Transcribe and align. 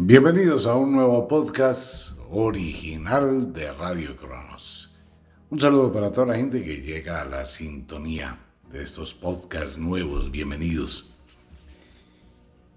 Bienvenidos 0.00 0.66
a 0.66 0.76
un 0.76 0.92
nuevo 0.92 1.26
podcast 1.26 2.12
original 2.30 3.52
de 3.52 3.72
Radio 3.72 4.16
Cronos. 4.16 4.96
Un 5.50 5.58
saludo 5.58 5.92
para 5.92 6.12
toda 6.12 6.28
la 6.28 6.36
gente 6.36 6.62
que 6.62 6.82
llega 6.82 7.20
a 7.20 7.24
la 7.24 7.44
sintonía 7.44 8.38
de 8.70 8.84
estos 8.84 9.12
podcasts 9.12 9.76
nuevos. 9.76 10.30
Bienvenidos. 10.30 11.16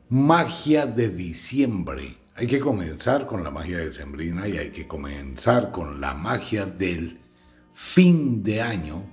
Magia 0.09 0.87
de 0.87 1.09
diciembre. 1.09 2.17
Hay 2.33 2.47
que 2.47 2.59
comenzar 2.59 3.27
con 3.27 3.43
la 3.43 3.51
magia 3.51 3.77
de 3.77 3.91
Sembrina 3.91 4.47
y 4.47 4.57
hay 4.57 4.71
que 4.71 4.87
comenzar 4.87 5.71
con 5.71 6.01
la 6.01 6.15
magia 6.15 6.65
del 6.65 7.19
fin 7.71 8.41
de 8.41 8.63
año 8.63 9.05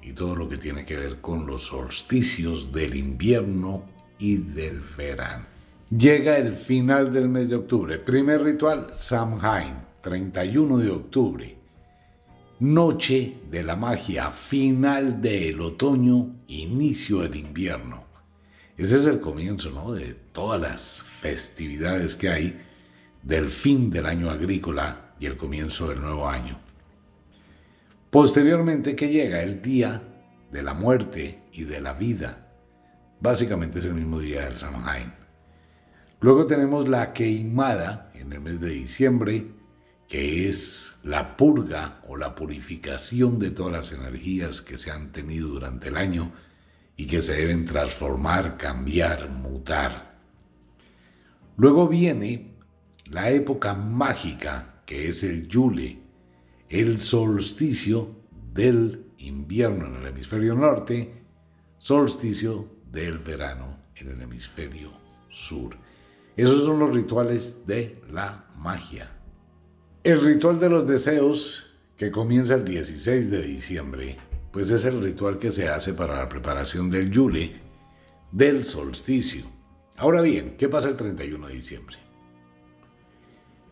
y 0.00 0.14
todo 0.14 0.34
lo 0.36 0.48
que 0.48 0.56
tiene 0.56 0.86
que 0.86 0.96
ver 0.96 1.20
con 1.20 1.46
los 1.46 1.64
solsticios 1.64 2.72
del 2.72 2.96
invierno 2.96 3.84
y 4.18 4.38
del 4.38 4.80
verano. 4.80 5.51
Llega 5.96 6.38
el 6.38 6.54
final 6.54 7.12
del 7.12 7.28
mes 7.28 7.50
de 7.50 7.56
octubre. 7.56 7.98
Primer 7.98 8.42
ritual, 8.42 8.92
Samhain, 8.94 9.74
31 10.00 10.78
de 10.78 10.90
octubre. 10.90 11.58
Noche 12.60 13.36
de 13.50 13.62
la 13.62 13.76
magia, 13.76 14.30
final 14.30 15.20
del 15.20 15.60
otoño, 15.60 16.44
inicio 16.46 17.18
del 17.18 17.36
invierno. 17.36 18.06
Ese 18.74 18.96
es 18.96 19.06
el 19.06 19.20
comienzo 19.20 19.70
¿no? 19.70 19.92
de 19.92 20.14
todas 20.14 20.58
las 20.58 21.02
festividades 21.02 22.16
que 22.16 22.30
hay 22.30 22.62
del 23.22 23.50
fin 23.50 23.90
del 23.90 24.06
año 24.06 24.30
agrícola 24.30 25.12
y 25.20 25.26
el 25.26 25.36
comienzo 25.36 25.90
del 25.90 26.00
nuevo 26.00 26.26
año. 26.26 26.58
Posteriormente 28.08 28.96
que 28.96 29.10
llega 29.10 29.42
el 29.42 29.60
día 29.60 30.00
de 30.50 30.62
la 30.62 30.72
muerte 30.72 31.42
y 31.52 31.64
de 31.64 31.82
la 31.82 31.92
vida. 31.92 32.50
Básicamente 33.20 33.80
es 33.80 33.84
el 33.84 33.92
mismo 33.94 34.20
día 34.20 34.46
del 34.46 34.56
Samhain. 34.56 35.21
Luego 36.22 36.46
tenemos 36.46 36.88
la 36.88 37.12
queimada 37.12 38.12
en 38.14 38.32
el 38.32 38.40
mes 38.40 38.60
de 38.60 38.70
diciembre, 38.70 39.48
que 40.06 40.48
es 40.48 40.94
la 41.02 41.36
purga 41.36 42.00
o 42.06 42.16
la 42.16 42.36
purificación 42.36 43.40
de 43.40 43.50
todas 43.50 43.72
las 43.72 43.92
energías 43.92 44.62
que 44.62 44.78
se 44.78 44.92
han 44.92 45.10
tenido 45.10 45.48
durante 45.48 45.88
el 45.88 45.96
año 45.96 46.32
y 46.96 47.08
que 47.08 47.20
se 47.20 47.34
deben 47.34 47.64
transformar, 47.64 48.56
cambiar, 48.56 49.30
mutar. 49.30 50.20
Luego 51.56 51.88
viene 51.88 52.54
la 53.10 53.30
época 53.30 53.74
mágica, 53.74 54.82
que 54.86 55.08
es 55.08 55.24
el 55.24 55.48
Yule, 55.48 55.98
el 56.68 57.00
solsticio 57.00 58.14
del 58.54 59.06
invierno 59.18 59.86
en 59.86 59.96
el 59.96 60.06
hemisferio 60.06 60.54
norte, 60.54 61.14
solsticio 61.78 62.76
del 62.92 63.18
verano 63.18 63.76
en 63.96 64.10
el 64.10 64.22
hemisferio 64.22 64.92
sur. 65.28 65.81
Esos 66.36 66.64
son 66.64 66.78
los 66.78 66.94
rituales 66.94 67.66
de 67.66 68.00
la 68.10 68.46
magia. 68.56 69.10
El 70.02 70.20
ritual 70.20 70.58
de 70.58 70.70
los 70.70 70.86
deseos, 70.86 71.74
que 71.96 72.10
comienza 72.10 72.54
el 72.54 72.64
16 72.64 73.30
de 73.30 73.42
diciembre, 73.42 74.16
pues 74.50 74.70
es 74.70 74.84
el 74.84 75.02
ritual 75.02 75.38
que 75.38 75.52
se 75.52 75.68
hace 75.68 75.92
para 75.92 76.18
la 76.18 76.28
preparación 76.28 76.90
del 76.90 77.10
Yule, 77.10 77.60
del 78.32 78.64
solsticio. 78.64 79.44
Ahora 79.96 80.22
bien, 80.22 80.56
¿qué 80.56 80.68
pasa 80.68 80.88
el 80.88 80.96
31 80.96 81.48
de 81.48 81.54
diciembre? 81.54 81.96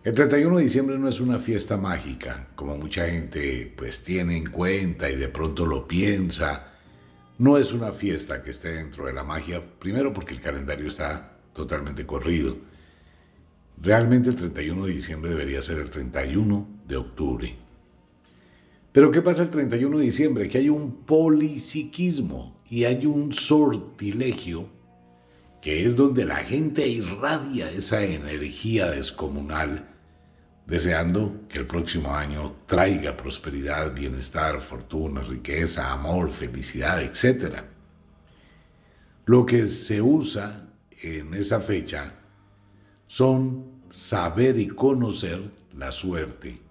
El 0.05 0.15
31 0.15 0.57
de 0.59 0.63
diciembre 0.63 0.99
no 0.99 1.09
es 1.09 1.19
una 1.19 1.39
fiesta 1.39 1.77
mágica, 1.77 2.49
como 2.55 2.77
mucha 2.77 3.07
gente 3.07 3.73
pues 3.77 4.03
tiene 4.03 4.37
en 4.37 4.51
cuenta 4.51 5.11
y 5.11 5.17
de 5.17 5.29
pronto 5.29 5.67
lo 5.67 5.89
piensa. 5.89 6.75
No 7.39 7.57
es 7.57 7.73
una 7.73 7.91
fiesta 7.91 8.43
que 8.43 8.51
esté 8.51 8.73
dentro 8.73 9.07
de 9.07 9.15
la 9.15 9.25
magia, 9.25 9.61
primero 9.79 10.13
porque 10.13 10.35
el 10.35 10.41
calendario 10.41 10.89
está 10.89 11.40
totalmente 11.53 12.07
corrido. 12.07 12.57
Realmente 13.83 14.29
el 14.29 14.37
31 14.37 14.87
de 14.87 14.93
diciembre 14.93 15.31
debería 15.31 15.63
ser 15.63 15.79
el 15.79 15.91
31 15.91 16.69
de 16.87 16.97
octubre. 16.97 17.57
Pero 18.93 19.11
¿qué 19.11 19.23
pasa 19.23 19.43
el 19.43 19.51
31 19.51 19.99
de 19.99 20.05
diciembre? 20.05 20.49
Que 20.49 20.59
hay 20.59 20.69
un 20.69 21.05
polipsiquismo 21.05 22.61
y 22.69 22.85
hay 22.85 23.07
un 23.07 23.33
sortilegio 23.33 24.69
que 25.61 25.85
es 25.85 25.95
donde 25.97 26.25
la 26.25 26.37
gente 26.37 26.89
irradia 26.89 27.71
esa 27.71 28.03
energía 28.03 28.91
descomunal, 28.91 29.89
deseando 30.67 31.43
que 31.49 31.59
el 31.59 31.67
próximo 31.67 32.15
año 32.15 32.57
traiga 32.67 33.17
prosperidad, 33.17 33.95
bienestar, 33.95 34.61
fortuna, 34.61 35.21
riqueza, 35.21 35.93
amor, 35.93 36.31
felicidad, 36.31 37.03
etc. 37.03 37.59
Lo 39.27 39.45
que 39.45 39.67
se 39.67 40.01
usa 40.01 40.70
en 41.03 41.35
esa 41.35 41.61
fecha 41.61 42.15
son 43.07 43.83
saber 43.91 44.59
y 44.59 44.69
conocer 44.69 45.51
la 45.75 45.93
suerte 45.93 46.71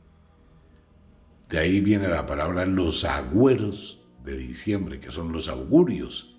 de 1.50 1.58
ahí 1.58 1.82
viene 1.82 2.08
la 2.08 2.28
palabra 2.28 2.64
los 2.68 3.04
agüeros 3.06 4.04
de 4.24 4.38
diciembre, 4.38 5.00
que 5.00 5.12
son 5.12 5.32
los 5.32 5.50
augurios, 5.50 6.38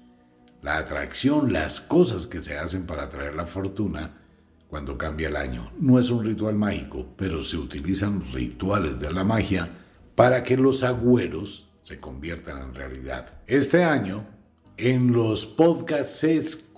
la 0.63 0.77
atracción, 0.77 1.53
las 1.53 1.81
cosas 1.81 2.29
que 2.29 2.41
se 2.41 2.57
hacen 2.57 2.87
para 2.87 3.05
atraer 3.05 3.35
la 3.35 3.45
fortuna 3.45 4.21
cuando 4.69 4.97
cambia 4.97 5.27
el 5.27 5.35
año. 5.35 5.73
No 5.81 5.99
es 5.99 6.11
un 6.11 6.25
ritual 6.25 6.55
mágico, 6.55 7.09
pero 7.17 7.43
se 7.43 7.57
utilizan 7.57 8.33
rituales 8.33 9.01
de 9.01 9.13
la 9.13 9.25
magia 9.25 9.69
para 10.15 10.45
que 10.45 10.57
los 10.57 10.85
agüeros 10.85 11.73
se 11.83 11.99
conviertan 11.99 12.63
en 12.63 12.75
realidad. 12.77 13.41
Este 13.49 13.83
año, 13.83 14.29
en 14.77 15.11
los 15.11 15.45
podcasts 15.45 16.21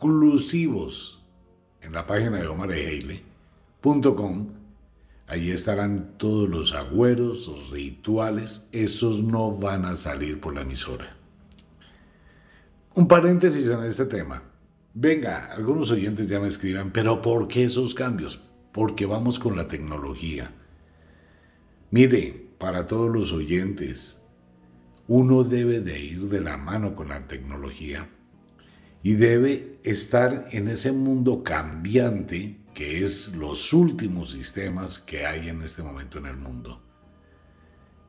exclusivos 0.02 1.22
en 1.80 1.92
la 1.92 2.08
página 2.08 2.38
de 2.38 2.48
omareheile.com, 2.48 4.48
Ahí 5.28 5.52
estarán 5.52 6.18
todos 6.18 6.48
los 6.48 6.74
agüeros, 6.74 7.48
rituales, 7.70 8.66
esos 8.72 9.22
no 9.22 9.56
van 9.56 9.84
a 9.84 9.94
salir 9.94 10.40
por 10.40 10.54
la 10.54 10.62
emisora. 10.62 11.16
Un 12.94 13.06
paréntesis 13.06 13.68
en 13.68 13.84
este 13.84 14.06
tema. 14.06 14.42
Venga, 14.92 15.46
algunos 15.46 15.92
oyentes 15.92 16.28
ya 16.28 16.40
me 16.40 16.48
escriban, 16.48 16.90
pero 16.90 17.22
¿por 17.22 17.48
qué 17.48 17.64
esos 17.64 17.94
cambios? 17.94 18.42
Porque 18.72 19.06
vamos 19.06 19.38
con 19.38 19.56
la 19.56 19.68
tecnología. 19.68 20.52
Mire, 21.92 22.50
para 22.58 22.86
todos 22.86 23.10
los 23.10 23.32
oyentes, 23.32 24.20
uno 25.06 25.44
debe 25.44 25.80
de 25.80 25.98
ir 25.98 26.28
de 26.28 26.40
la 26.40 26.58
mano 26.58 26.94
con 26.94 27.08
la 27.08 27.26
tecnología 27.26 28.06
y 29.02 29.14
debe 29.14 29.80
estar 29.82 30.46
en 30.52 30.68
ese 30.68 30.92
mundo 30.92 31.42
cambiante 31.42 32.58
que 32.74 33.02
es 33.02 33.34
los 33.34 33.72
últimos 33.72 34.30
sistemas 34.30 34.98
que 34.98 35.26
hay 35.26 35.48
en 35.48 35.62
este 35.62 35.82
momento 35.82 36.18
en 36.18 36.26
el 36.26 36.36
mundo. 36.36 36.80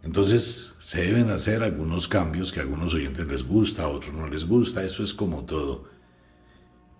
Entonces 0.03 0.73
se 0.79 1.01
deben 1.01 1.29
hacer 1.29 1.63
algunos 1.63 2.07
cambios 2.07 2.51
que 2.51 2.59
a 2.59 2.63
algunos 2.63 2.93
oyentes 2.93 3.27
les 3.27 3.43
gusta, 3.43 3.83
a 3.83 3.89
otros 3.89 4.13
no 4.13 4.27
les 4.27 4.45
gusta, 4.45 4.83
eso 4.83 5.03
es 5.03 5.13
como 5.13 5.45
todo. 5.45 5.85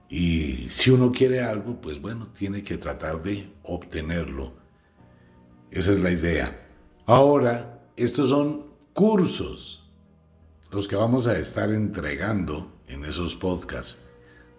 Y 0.09 0.69
si 0.69 0.91
uno 0.91 1.11
quiere 1.11 1.41
algo, 1.41 1.81
pues 1.81 1.99
bueno, 1.99 2.25
tiene 2.27 2.63
que 2.63 2.77
tratar 2.77 3.21
de 3.23 3.51
obtenerlo. 3.63 4.53
Esa 5.71 5.91
es 5.91 5.99
la 5.99 6.11
idea. 6.11 6.67
Ahora, 7.05 7.83
estos 7.95 8.29
son 8.29 8.67
cursos, 8.93 9.91
los 10.71 10.87
que 10.87 10.95
vamos 10.95 11.27
a 11.27 11.37
estar 11.37 11.71
entregando 11.71 12.72
en 12.87 13.05
esos 13.05 13.35
podcasts. 13.35 13.99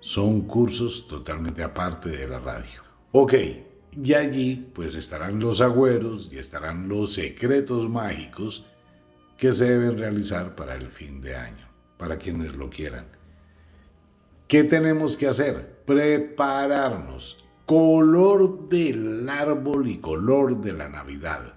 Son 0.01 0.43
cursos 0.43 1.09
totalmente 1.09 1.62
aparte 1.62 2.11
de 2.11 2.29
la 2.29 2.39
radio. 2.39 2.83
Ok, 3.12 3.35
y 4.03 4.15
allí 4.15 4.71
pues 4.75 4.95
estarán 4.95 5.41
los 5.41 5.61
agüeros 5.61 6.33
y 6.33 6.39
estarán 6.39 6.89
los 6.89 7.15
secretos 7.15 7.89
mágicos 7.89 8.67
que 9.37 9.53
se 9.53 9.67
deben 9.67 9.99
realizar 9.99 10.55
para 10.55 10.75
el 10.75 10.89
fin 10.89 11.21
de 11.21 11.37
año, 11.37 11.69
para 11.97 12.19
quienes 12.19 12.55
lo 12.55 12.71
quieran. 12.71 13.07
¿Qué 14.49 14.65
tenemos 14.65 15.17
que 15.17 15.29
hacer? 15.29 15.83
Prepararnos. 15.87 17.45
Color 17.67 18.69
del 18.69 19.27
árbol 19.29 19.89
y 19.89 19.97
color 19.99 20.61
de 20.61 20.75
la 20.75 20.88
Navidad. 20.88 21.55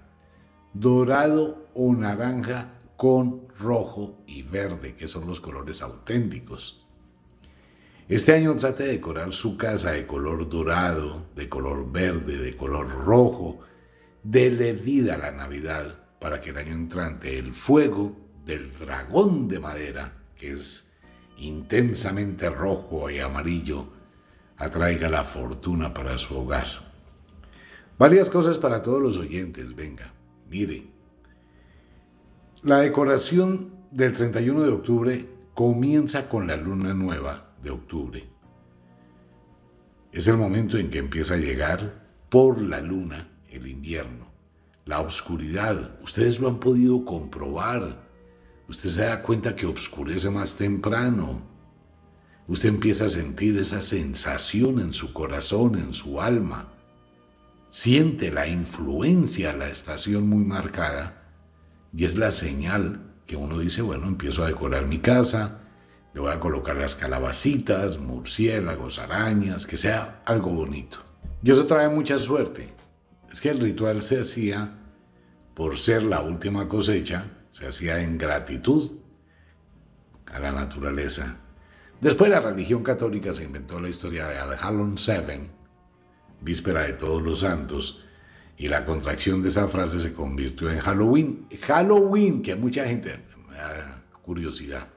Dorado 0.72 1.66
o 1.74 1.94
naranja 1.94 2.77
con 2.98 3.46
rojo 3.56 4.24
y 4.26 4.42
verde, 4.42 4.96
que 4.96 5.06
son 5.06 5.24
los 5.28 5.40
colores 5.40 5.82
auténticos. 5.82 6.84
Este 8.08 8.34
año 8.34 8.56
trate 8.56 8.82
de 8.82 8.92
decorar 8.94 9.32
su 9.32 9.56
casa 9.56 9.92
de 9.92 10.04
color 10.04 10.48
dorado, 10.48 11.28
de 11.36 11.48
color 11.48 11.92
verde, 11.92 12.38
de 12.38 12.56
color 12.56 12.90
rojo. 12.90 13.60
Dele 14.24 14.72
vida 14.72 15.14
a 15.14 15.18
la 15.18 15.30
Navidad 15.30 15.96
para 16.18 16.40
que 16.40 16.50
el 16.50 16.56
año 16.56 16.74
entrante 16.74 17.38
el 17.38 17.54
fuego 17.54 18.16
del 18.44 18.76
dragón 18.76 19.46
de 19.46 19.60
madera, 19.60 20.24
que 20.36 20.50
es 20.50 20.90
intensamente 21.36 22.50
rojo 22.50 23.08
y 23.10 23.20
amarillo, 23.20 23.92
atraiga 24.56 25.08
la 25.08 25.22
fortuna 25.22 25.94
para 25.94 26.18
su 26.18 26.36
hogar. 26.36 26.66
Varias 27.96 28.28
cosas 28.28 28.58
para 28.58 28.82
todos 28.82 29.00
los 29.00 29.18
oyentes, 29.18 29.76
venga, 29.76 30.12
mire. 30.50 30.97
La 32.64 32.80
decoración 32.80 33.70
del 33.92 34.12
31 34.12 34.62
de 34.62 34.70
octubre 34.70 35.28
comienza 35.54 36.28
con 36.28 36.48
la 36.48 36.56
luna 36.56 36.92
nueva 36.92 37.54
de 37.62 37.70
octubre. 37.70 38.28
Es 40.10 40.26
el 40.26 40.38
momento 40.38 40.76
en 40.76 40.90
que 40.90 40.98
empieza 40.98 41.34
a 41.34 41.38
llegar 41.38 42.08
por 42.28 42.60
la 42.60 42.80
luna 42.80 43.28
el 43.48 43.68
invierno, 43.68 44.26
la 44.86 45.00
oscuridad. 45.00 46.00
Ustedes 46.02 46.40
lo 46.40 46.48
han 46.48 46.58
podido 46.58 47.04
comprobar. 47.04 48.04
Usted 48.68 48.90
se 48.90 49.02
da 49.02 49.22
cuenta 49.22 49.54
que 49.54 49.66
oscurece 49.66 50.28
más 50.28 50.56
temprano. 50.56 51.42
Usted 52.48 52.70
empieza 52.70 53.04
a 53.04 53.08
sentir 53.08 53.56
esa 53.56 53.80
sensación 53.80 54.80
en 54.80 54.92
su 54.92 55.12
corazón, 55.12 55.76
en 55.76 55.94
su 55.94 56.20
alma. 56.20 56.72
Siente 57.68 58.32
la 58.32 58.48
influencia, 58.48 59.52
la 59.52 59.68
estación 59.68 60.28
muy 60.28 60.44
marcada. 60.44 61.17
Y 61.92 62.04
es 62.04 62.16
la 62.16 62.30
señal 62.30 63.00
que 63.26 63.36
uno 63.36 63.58
dice, 63.58 63.82
bueno, 63.82 64.06
empiezo 64.06 64.42
a 64.42 64.46
decorar 64.46 64.86
mi 64.86 64.98
casa, 64.98 65.60
le 66.14 66.20
voy 66.20 66.32
a 66.32 66.40
colocar 66.40 66.76
las 66.76 66.94
calabacitas, 66.94 67.98
murciélagos, 67.98 68.98
arañas, 68.98 69.66
que 69.66 69.76
sea 69.76 70.22
algo 70.24 70.50
bonito. 70.50 70.98
Y 71.42 71.50
eso 71.50 71.66
trae 71.66 71.88
mucha 71.88 72.18
suerte. 72.18 72.68
Es 73.30 73.40
que 73.40 73.50
el 73.50 73.60
ritual 73.60 74.02
se 74.02 74.20
hacía 74.20 74.78
por 75.54 75.76
ser 75.76 76.02
la 76.02 76.22
última 76.22 76.68
cosecha, 76.68 77.24
se 77.50 77.66
hacía 77.66 78.00
en 78.00 78.16
gratitud 78.16 78.92
a 80.26 80.38
la 80.38 80.52
naturaleza. 80.52 81.38
Después 82.00 82.30
la 82.30 82.40
religión 82.40 82.82
católica 82.82 83.34
se 83.34 83.44
inventó 83.44 83.80
la 83.80 83.88
historia 83.88 84.28
de 84.28 84.38
Al 84.38 84.56
Halloween 84.56 84.96
Seven, 84.96 85.50
víspera 86.40 86.82
de 86.82 86.92
todos 86.92 87.22
los 87.22 87.40
santos, 87.40 88.04
y 88.58 88.66
la 88.66 88.84
contracción 88.84 89.40
de 89.40 89.48
esa 89.48 89.68
frase 89.68 90.00
se 90.00 90.12
convirtió 90.12 90.68
en 90.68 90.80
Halloween. 90.80 91.46
Halloween, 91.62 92.42
que 92.42 92.56
mucha 92.56 92.84
gente 92.84 93.16
me 93.48 93.56
da 93.56 94.02
curiosidad. 94.22 94.88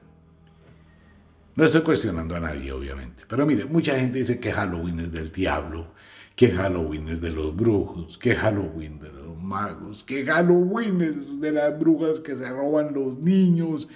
No 1.54 1.64
estoy 1.64 1.82
cuestionando 1.82 2.34
a 2.34 2.40
nadie, 2.40 2.72
obviamente. 2.72 3.24
Pero 3.28 3.46
mire, 3.46 3.64
mucha 3.66 3.98
gente 3.98 4.18
dice 4.18 4.40
que 4.40 4.50
Halloween 4.50 5.00
es 5.00 5.12
del 5.12 5.30
diablo, 5.30 5.94
que 6.34 6.50
Halloween 6.50 7.08
es 7.08 7.20
de 7.20 7.30
los 7.30 7.54
brujos, 7.54 8.18
que 8.18 8.34
Halloween 8.34 8.98
de 8.98 9.12
los 9.12 9.40
magos, 9.40 10.02
que 10.02 10.24
Halloween 10.24 11.00
es 11.02 11.40
de 11.40 11.52
las 11.52 11.78
brujas 11.78 12.18
que 12.18 12.36
se 12.36 12.48
roban 12.48 12.92
los 12.92 13.18
niños, 13.18 13.86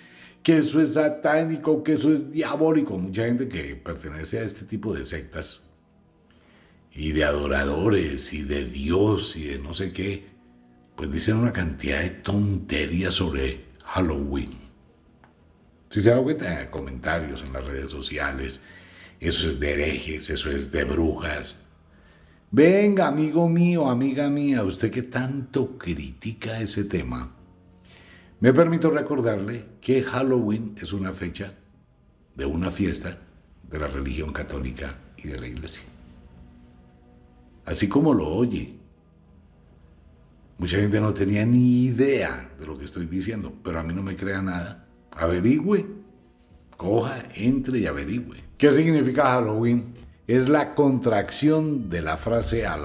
que 0.44 0.58
eso 0.58 0.80
es 0.80 0.94
satánico, 0.94 1.82
que 1.82 1.94
eso 1.94 2.12
es 2.12 2.30
diabólico. 2.30 2.96
Mucha 2.98 3.24
gente 3.24 3.48
que 3.48 3.74
pertenece 3.74 4.38
a 4.38 4.42
este 4.42 4.64
tipo 4.64 4.94
de 4.94 5.04
sectas 5.04 5.65
y 6.96 7.12
de 7.12 7.25
adoradores 7.25 8.32
y 8.32 8.43
de 8.43 8.64
Dios 8.64 9.37
y 9.37 9.44
de 9.44 9.58
no 9.58 9.75
sé 9.75 9.93
qué, 9.93 10.26
pues 10.96 11.10
dicen 11.10 11.37
una 11.37 11.52
cantidad 11.52 12.00
de 12.00 12.08
tonterías 12.08 13.14
sobre 13.14 13.66
Halloween. 13.84 14.52
Si 15.90 16.00
se 16.00 16.10
da 16.10 16.22
cuenta 16.22 16.62
en 16.62 16.70
comentarios 16.70 17.43
en 17.43 17.52
las 17.52 17.64
redes 17.64 17.90
sociales, 17.90 18.62
eso 19.20 19.48
es 19.48 19.60
de 19.60 19.72
herejes, 19.72 20.31
eso 20.31 20.50
es 20.50 20.72
de 20.72 20.84
brujas. 20.84 21.66
Venga, 22.50 23.08
amigo 23.08 23.46
mío, 23.48 23.90
amiga 23.90 24.31
mía, 24.31 24.64
usted 24.64 24.90
que 24.90 25.02
tanto 25.02 25.76
critica 25.76 26.60
ese 26.60 26.84
tema, 26.84 27.34
me 28.40 28.52
permito 28.54 28.90
recordarle 28.90 29.66
que 29.81 30.02
Halloween 30.02 30.75
es 30.81 30.93
una 30.94 31.12
fecha 31.12 31.54
de 32.34 32.46
una 32.46 32.70
fiesta 32.70 33.19
de 33.70 33.78
la 33.78 33.88
religión 33.88 34.32
católica 34.32 34.98
y 35.16 35.28
de 35.28 35.40
la 35.40 35.48
iglesia. 35.48 35.84
Así 37.66 37.88
como 37.88 38.14
lo 38.14 38.26
oye. 38.28 38.78
Mucha 40.56 40.78
gente 40.78 41.00
no 41.00 41.12
tenía 41.12 41.44
ni 41.44 41.84
idea 41.84 42.50
de 42.58 42.66
lo 42.66 42.78
que 42.78 42.86
estoy 42.86 43.04
diciendo, 43.06 43.52
pero 43.62 43.78
a 43.78 43.82
mí 43.82 43.92
no 43.92 44.02
me 44.02 44.16
crea 44.16 44.40
nada 44.40 44.86
averigüe, 45.16 45.86
coja, 46.76 47.24
entre 47.34 47.80
y 47.80 47.86
averigüe. 47.86 48.42
¿Qué 48.56 48.70
significa 48.72 49.30
Halloween? 49.30 49.94
Es 50.26 50.48
la 50.48 50.74
contracción 50.74 51.88
de 51.88 52.02
la 52.02 52.16
frase 52.16 52.66
Al 52.66 52.84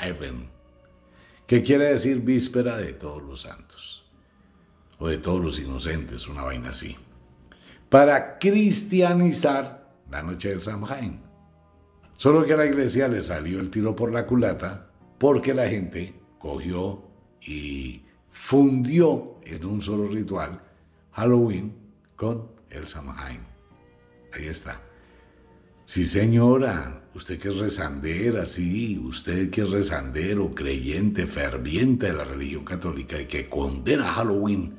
Even, 0.00 0.48
que 1.46 1.62
quiere 1.62 1.90
decir 1.90 2.20
víspera 2.20 2.76
de 2.76 2.92
todos 2.92 3.22
los 3.22 3.42
santos, 3.42 4.06
o 4.98 5.08
de 5.08 5.18
todos 5.18 5.42
los 5.42 5.58
inocentes, 5.58 6.28
una 6.28 6.42
vaina 6.42 6.70
así, 6.70 6.96
para 7.88 8.38
cristianizar 8.38 9.92
la 10.10 10.22
noche 10.22 10.48
del 10.48 10.62
Samhain. 10.62 11.25
Solo 12.16 12.44
que 12.44 12.54
a 12.54 12.56
la 12.56 12.66
iglesia 12.66 13.08
le 13.08 13.22
salió 13.22 13.60
el 13.60 13.70
tiro 13.70 13.94
por 13.94 14.12
la 14.12 14.26
culata 14.26 14.90
porque 15.18 15.54
la 15.54 15.68
gente 15.68 16.14
cogió 16.38 17.02
y 17.40 18.02
fundió 18.30 19.36
en 19.44 19.64
un 19.64 19.80
solo 19.80 20.08
ritual 20.08 20.60
Halloween 21.12 21.74
con 22.16 22.48
el 22.70 22.86
Samhain. 22.86 23.40
Ahí 24.32 24.46
está. 24.46 24.82
Sí, 25.84 26.04
señora, 26.04 27.04
usted 27.14 27.38
que 27.38 27.48
es 27.48 27.58
rezandera, 27.58 28.44
sí, 28.44 28.98
usted 28.98 29.50
que 29.50 29.62
es 29.62 29.70
rezandero, 29.70 30.50
creyente, 30.50 31.26
ferviente 31.26 32.06
de 32.06 32.12
la 32.12 32.24
religión 32.24 32.64
católica 32.64 33.20
y 33.20 33.26
que 33.26 33.48
condena 33.48 34.04
Halloween. 34.04 34.76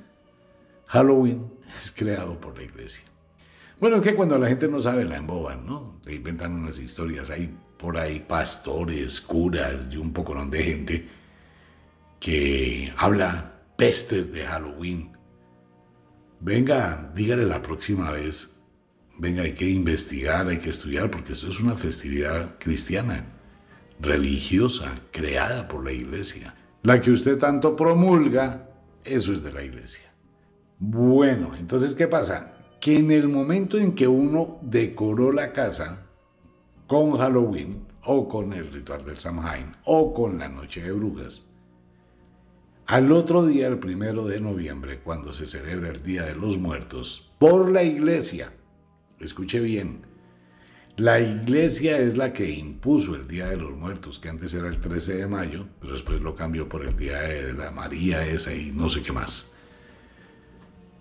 Halloween 0.88 1.50
es 1.78 1.92
creado 1.92 2.40
por 2.40 2.58
la 2.58 2.64
iglesia. 2.64 3.04
Bueno, 3.80 3.98
es 3.98 4.02
que 4.02 4.16
cuando 4.16 4.38
la 4.38 4.48
gente 4.48 4.68
no 4.68 4.80
sabe 4.80 5.06
la 5.06 5.18
emboban, 5.18 5.66
¿no? 5.66 6.00
Le 6.06 6.16
inventan 6.16 6.54
unas 6.54 6.80
historias. 6.80 7.30
Hay 7.30 7.56
por 7.78 7.98
ahí 7.98 8.20
pastores, 8.20 9.22
curas 9.22 9.90
y 9.92 9.98
un 9.98 10.14
poco 10.14 10.34
de 10.46 10.64
gente 10.64 11.10
que 12.20 12.92
habla 12.98 13.54
pestes 13.78 14.34
de 14.34 14.46
Halloween 14.46 15.18
venga, 16.40 17.12
dígale 17.16 17.46
la 17.46 17.62
próxima 17.62 18.12
vez, 18.12 18.56
venga, 19.18 19.44
hay 19.44 19.54
que 19.54 19.70
investigar, 19.70 20.48
hay 20.48 20.60
que 20.60 20.70
estudiar, 20.70 21.10
porque 21.10 21.34
esto 21.34 21.50
es 21.50 21.60
una 21.60 21.76
festividad 21.76 22.56
cristiana, 22.60 23.26
religiosa, 24.00 24.94
creada 25.12 25.68
por 25.68 25.84
la 25.84 25.92
iglesia. 25.92 26.56
La 26.84 27.02
que 27.02 27.12
usted 27.12 27.38
tanto 27.38 27.76
promulga, 27.76 28.70
eso 29.04 29.34
es 29.34 29.44
de 29.44 29.52
la 29.52 29.64
iglesia. 29.64 30.12
Bueno, 30.80 31.56
entonces, 31.58 31.96
¿qué 31.96 32.08
pasa? 32.08 32.54
Que 32.80 32.98
en 32.98 33.12
el 33.12 33.28
momento 33.28 33.78
en 33.78 33.94
que 33.94 34.08
uno 34.08 34.60
decoró 34.62 35.32
la 35.32 35.52
casa 35.52 36.08
con 36.86 37.18
Halloween, 37.18 37.86
o 38.06 38.28
con 38.28 38.54
el 38.54 38.72
ritual 38.72 39.04
del 39.04 39.18
Samhain, 39.18 39.76
o 39.86 40.14
con 40.14 40.40
la 40.40 40.48
noche 40.48 40.82
de 40.82 40.92
brujas, 40.94 41.48
al 42.86 43.12
otro 43.12 43.46
día, 43.46 43.68
el 43.68 43.80
primero 43.80 44.26
de 44.26 44.40
noviembre, 44.40 45.00
cuando 45.00 45.34
se 45.34 45.46
celebra 45.46 45.90
el 45.90 46.02
Día 46.04 46.24
de 46.24 46.36
los 46.36 46.58
Muertos, 46.58 47.34
por 47.38 47.70
la 47.70 47.84
iglesia, 47.84 48.54
escuche 49.20 49.60
bien, 49.60 50.06
la 50.96 51.20
iglesia 51.20 52.00
es 52.00 52.16
la 52.16 52.32
que 52.32 52.50
impuso 52.50 53.14
el 53.16 53.28
Día 53.28 53.50
de 53.50 53.58
los 53.58 53.78
Muertos, 53.78 54.20
que 54.20 54.30
antes 54.30 54.54
era 54.54 54.70
el 54.70 54.80
13 54.80 55.16
de 55.16 55.28
mayo, 55.28 55.68
pero 55.82 55.96
después 55.96 56.22
lo 56.22 56.34
cambió 56.34 56.70
por 56.70 56.86
el 56.86 56.96
Día 56.96 57.20
de 57.20 57.52
la 57.52 57.72
María 57.72 58.26
esa 58.26 58.54
y 58.54 58.72
no 58.72 58.90
sé 58.90 59.02
qué 59.02 59.12
más. 59.12 59.57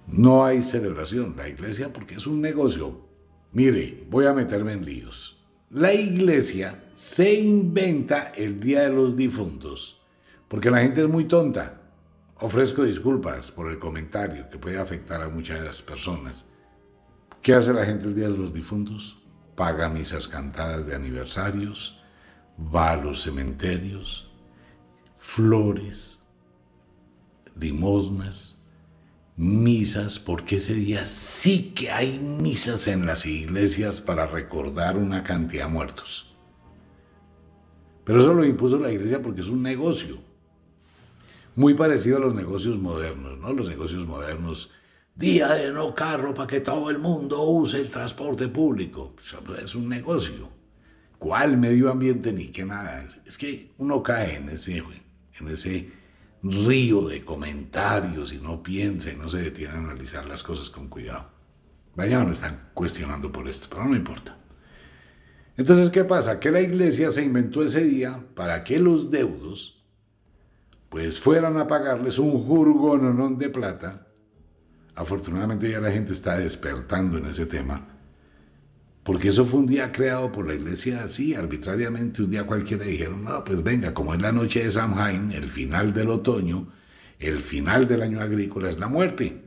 No 0.07 0.45
hay 0.45 0.63
celebración, 0.63 1.35
la 1.37 1.49
iglesia, 1.49 1.93
porque 1.93 2.15
es 2.17 2.27
un 2.27 2.41
negocio. 2.41 3.07
Mire, 3.53 4.07
voy 4.09 4.27
a 4.27 4.33
meterme 4.33 4.73
en 4.73 4.85
líos. 4.85 5.45
La 5.71 5.93
iglesia 5.93 6.85
se 6.95 7.35
inventa 7.35 8.29
el 8.37 8.61
Día 8.61 8.83
de 8.83 8.91
los 8.91 9.17
Difuntos 9.17 9.97
porque 10.49 10.71
la 10.71 10.81
gente 10.81 11.03
es 11.03 11.09
muy 11.09 11.25
tonta. 11.25 11.81
Ofrezco 12.39 12.85
disculpas 12.85 13.51
por 13.51 13.71
el 13.71 13.79
comentario 13.79 14.49
que 14.49 14.59
puede 14.59 14.79
afectar 14.79 15.23
a 15.23 15.29
muchas 15.29 15.83
personas. 15.83 16.47
¿Qué 17.43 17.55
hace 17.55 17.73
la 17.73 17.85
gente 17.85 18.07
el 18.07 18.15
Día 18.15 18.29
de 18.29 18.37
los 18.37 18.53
Difuntos? 18.53 19.23
Paga 19.55 19.89
misas 19.89 20.29
cantadas 20.29 20.87
de 20.87 20.95
aniversarios, 20.95 22.03
va 22.59 22.91
a 22.91 22.97
los 22.97 23.23
cementerios, 23.23 24.31
flores, 25.17 26.23
limosnas, 27.59 28.56
misas, 29.37 30.19
porque 30.19 30.57
ese 30.57 30.75
día 30.75 31.05
sí 31.05 31.73
que 31.75 31.91
hay 31.91 32.19
misas 32.19 32.89
en 32.89 33.07
las 33.07 33.27
iglesias 33.27 34.01
para 34.01 34.27
recordar 34.27 34.97
una 34.97 35.23
cantidad 35.23 35.67
de 35.67 35.73
muertos. 35.73 36.35
Pero 38.05 38.21
eso 38.21 38.33
lo 38.35 38.45
impuso 38.45 38.79
la 38.79 38.93
iglesia 38.93 39.21
porque 39.21 39.41
es 39.41 39.49
un 39.49 39.63
negocio 39.63 40.19
muy 41.55 41.75
parecido 41.75 42.19
a 42.19 42.21
los 42.21 42.35
negocios 42.35 42.79
modernos, 42.79 43.39
¿no? 43.39 43.53
Los 43.53 43.69
negocios 43.69 44.07
modernos, 44.07 44.71
día 45.15 45.49
de 45.49 45.71
no 45.71 45.95
carro 45.95 46.35
para 46.35 46.47
que 46.47 46.61
todo 46.61 46.91
el 46.91 46.99
mundo 46.99 47.43
use 47.43 47.81
el 47.81 47.91
transporte 47.91 48.49
público. 48.49 49.15
Pues, 49.15 49.63
es 49.63 49.75
un 49.75 49.89
negocio. 49.89 50.49
¿Cuál 51.19 51.57
medio 51.57 51.91
ambiente 51.91 52.33
ni 52.33 52.49
qué 52.49 52.65
nada? 52.65 53.05
Es 53.25 53.39
que 53.39 53.73
uno 53.79 54.03
cae 54.03 54.37
en 54.37 54.51
ese, 54.51 54.77
en 54.77 55.49
ese 55.49 55.91
río 56.51 57.03
de 57.03 57.25
comentarios 57.25 58.33
y 58.33 58.39
no 58.39 58.63
piensa 58.63 59.13
y 59.13 59.17
no 59.17 59.29
se 59.29 59.43
detiene 59.43 59.75
a 59.75 59.79
analizar 59.79 60.27
las 60.27 60.43
cosas 60.43 60.71
con 60.71 60.89
cuidado. 60.89 61.31
Mañana 61.95 62.25
me 62.25 62.33
están 62.33 62.71
cuestionando 62.75 63.33
por 63.33 63.49
esto, 63.49 63.69
pero 63.71 63.85
no 63.85 63.97
importa. 63.97 64.37
Entonces, 65.57 65.89
¿qué 65.91 66.05
pasa? 66.05 66.39
Que 66.39 66.51
la 66.51 66.61
iglesia 66.61 67.11
se 67.11 67.23
inventó 67.25 67.63
ese 67.63 67.83
día 67.83 68.23
para 68.35 68.63
que 68.65 68.79
los 68.79 69.11
deudos 69.11 69.85
pues 70.91 71.19
fueran 71.19 71.57
a 71.59 71.67
pagarles 71.67 72.19
un 72.19 72.43
jurgononón 72.43 73.39
de 73.39 73.49
plata. 73.49 74.07
Afortunadamente 74.95 75.71
ya 75.71 75.81
la 75.81 75.91
gente 75.91 76.13
está 76.13 76.39
despertando 76.39 77.19
en 77.19 77.27
ese 77.27 77.47
tema. 77.47 77.96
Porque 79.07 79.29
eso 79.29 79.45
fue 79.45 79.61
un 79.61 79.67
día 79.67 79.93
creado 79.93 80.33
por 80.33 80.49
la 80.49 80.55
iglesia 80.55 81.05
así, 81.05 81.33
arbitrariamente. 81.33 82.23
Un 82.23 82.31
día 82.33 82.45
cualquiera 82.45 82.85
dijeron, 82.85 83.23
no, 83.23 83.45
pues 83.45 83.63
venga, 83.63 83.95
como 83.95 84.13
es 84.13 84.21
la 84.21 84.33
noche 84.33 84.65
de 84.65 84.71
Samhain, 84.73 85.31
el 85.31 85.45
final 85.45 85.93
del 85.93 86.11
otoño, 86.11 86.73
el 87.21 87.39
final 87.39 87.87
del 87.87 88.03
año 88.03 88.21
agrícola 88.21 88.69
es 88.69 88.81
la 88.81 88.89
muerte. 88.89 89.45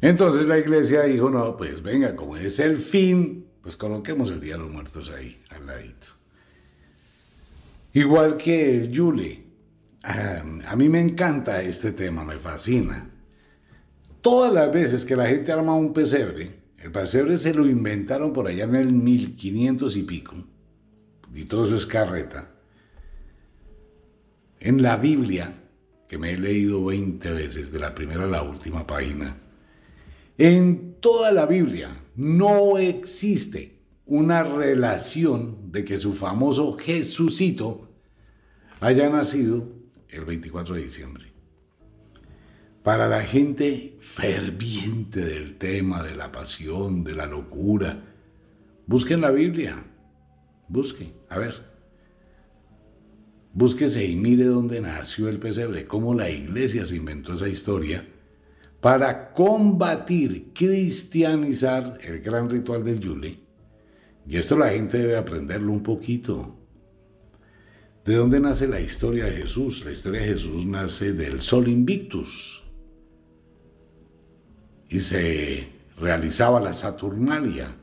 Entonces 0.00 0.46
la 0.46 0.60
iglesia 0.60 1.02
dijo, 1.02 1.28
no, 1.28 1.56
pues 1.56 1.82
venga, 1.82 2.14
como 2.14 2.36
es 2.36 2.60
el 2.60 2.76
fin, 2.76 3.46
pues 3.62 3.76
coloquemos 3.76 4.30
el 4.30 4.40
Día 4.40 4.52
de 4.52 4.60
los 4.60 4.70
Muertos 4.70 5.10
ahí, 5.10 5.42
al 5.50 5.66
ladito. 5.66 6.06
Igual 7.94 8.36
que 8.36 8.76
el 8.76 8.92
Yule. 8.92 9.44
A 10.04 10.76
mí 10.76 10.88
me 10.88 11.00
encanta 11.00 11.60
este 11.62 11.90
tema, 11.90 12.24
me 12.24 12.36
fascina. 12.36 13.10
Todas 14.20 14.52
las 14.52 14.72
veces 14.72 15.04
que 15.04 15.16
la 15.16 15.26
gente 15.26 15.50
arma 15.50 15.74
un 15.74 15.92
pesebre, 15.92 16.64
el 16.86 16.92
pesebre 16.92 17.36
se 17.36 17.52
lo 17.52 17.66
inventaron 17.66 18.32
por 18.32 18.46
allá 18.46 18.62
en 18.62 18.76
el 18.76 18.92
1500 18.92 19.96
y 19.96 20.02
pico, 20.04 20.36
y 21.34 21.44
todo 21.46 21.64
eso 21.64 21.74
es 21.74 21.84
carreta. 21.84 22.54
En 24.60 24.80
la 24.80 24.96
Biblia, 24.96 25.52
que 26.08 26.16
me 26.16 26.30
he 26.30 26.38
leído 26.38 26.84
20 26.84 27.28
veces, 27.32 27.72
de 27.72 27.80
la 27.80 27.92
primera 27.92 28.22
a 28.22 28.28
la 28.28 28.44
última 28.44 28.86
página, 28.86 29.36
en 30.38 30.94
toda 31.00 31.32
la 31.32 31.46
Biblia 31.46 31.90
no 32.14 32.78
existe 32.78 33.80
una 34.04 34.44
relación 34.44 35.72
de 35.72 35.84
que 35.84 35.98
su 35.98 36.12
famoso 36.12 36.78
Jesucito 36.78 37.88
haya 38.78 39.08
nacido 39.08 39.72
el 40.08 40.24
24 40.24 40.76
de 40.76 40.84
diciembre. 40.84 41.35
Para 42.86 43.08
la 43.08 43.22
gente 43.22 43.96
ferviente 43.98 45.24
del 45.24 45.54
tema, 45.54 46.04
de 46.04 46.14
la 46.14 46.30
pasión, 46.30 47.02
de 47.02 47.16
la 47.16 47.26
locura, 47.26 48.04
busquen 48.86 49.22
la 49.22 49.32
Biblia. 49.32 49.74
Busque, 50.68 51.12
a 51.28 51.36
ver. 51.40 51.64
Búsquese 53.52 54.04
y 54.04 54.14
mire 54.14 54.44
dónde 54.44 54.80
nació 54.80 55.28
el 55.28 55.40
pesebre, 55.40 55.88
cómo 55.88 56.14
la 56.14 56.30
iglesia 56.30 56.86
se 56.86 56.94
inventó 56.94 57.34
esa 57.34 57.48
historia 57.48 58.06
para 58.80 59.32
combatir, 59.32 60.52
cristianizar 60.54 61.98
el 62.02 62.20
gran 62.20 62.48
ritual 62.48 62.84
del 62.84 63.00
Yule. 63.00 63.40
Y 64.28 64.36
esto 64.36 64.56
la 64.56 64.68
gente 64.68 64.98
debe 64.98 65.16
aprenderlo 65.16 65.72
un 65.72 65.82
poquito. 65.82 66.56
¿De 68.04 68.14
dónde 68.14 68.38
nace 68.38 68.68
la 68.68 68.80
historia 68.80 69.24
de 69.24 69.32
Jesús? 69.32 69.84
La 69.84 69.90
historia 69.90 70.20
de 70.20 70.28
Jesús 70.28 70.64
nace 70.64 71.14
del 71.14 71.42
Sol 71.42 71.66
Invictus. 71.66 72.62
Y 74.88 75.00
se 75.00 75.72
realizaba 75.96 76.60
la 76.60 76.72
Saturnalia. 76.72 77.74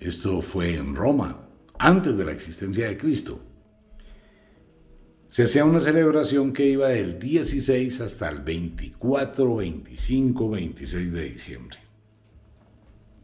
Esto 0.00 0.42
fue 0.42 0.76
en 0.76 0.94
Roma, 0.94 1.48
antes 1.78 2.16
de 2.16 2.24
la 2.24 2.32
existencia 2.32 2.88
de 2.88 2.96
Cristo. 2.96 3.40
Se 5.28 5.44
hacía 5.44 5.64
una 5.64 5.80
celebración 5.80 6.52
que 6.52 6.66
iba 6.66 6.88
del 6.88 7.18
16 7.18 8.00
hasta 8.00 8.28
el 8.28 8.40
24, 8.40 9.56
25, 9.56 10.50
26 10.50 11.12
de 11.12 11.30
diciembre. 11.30 11.78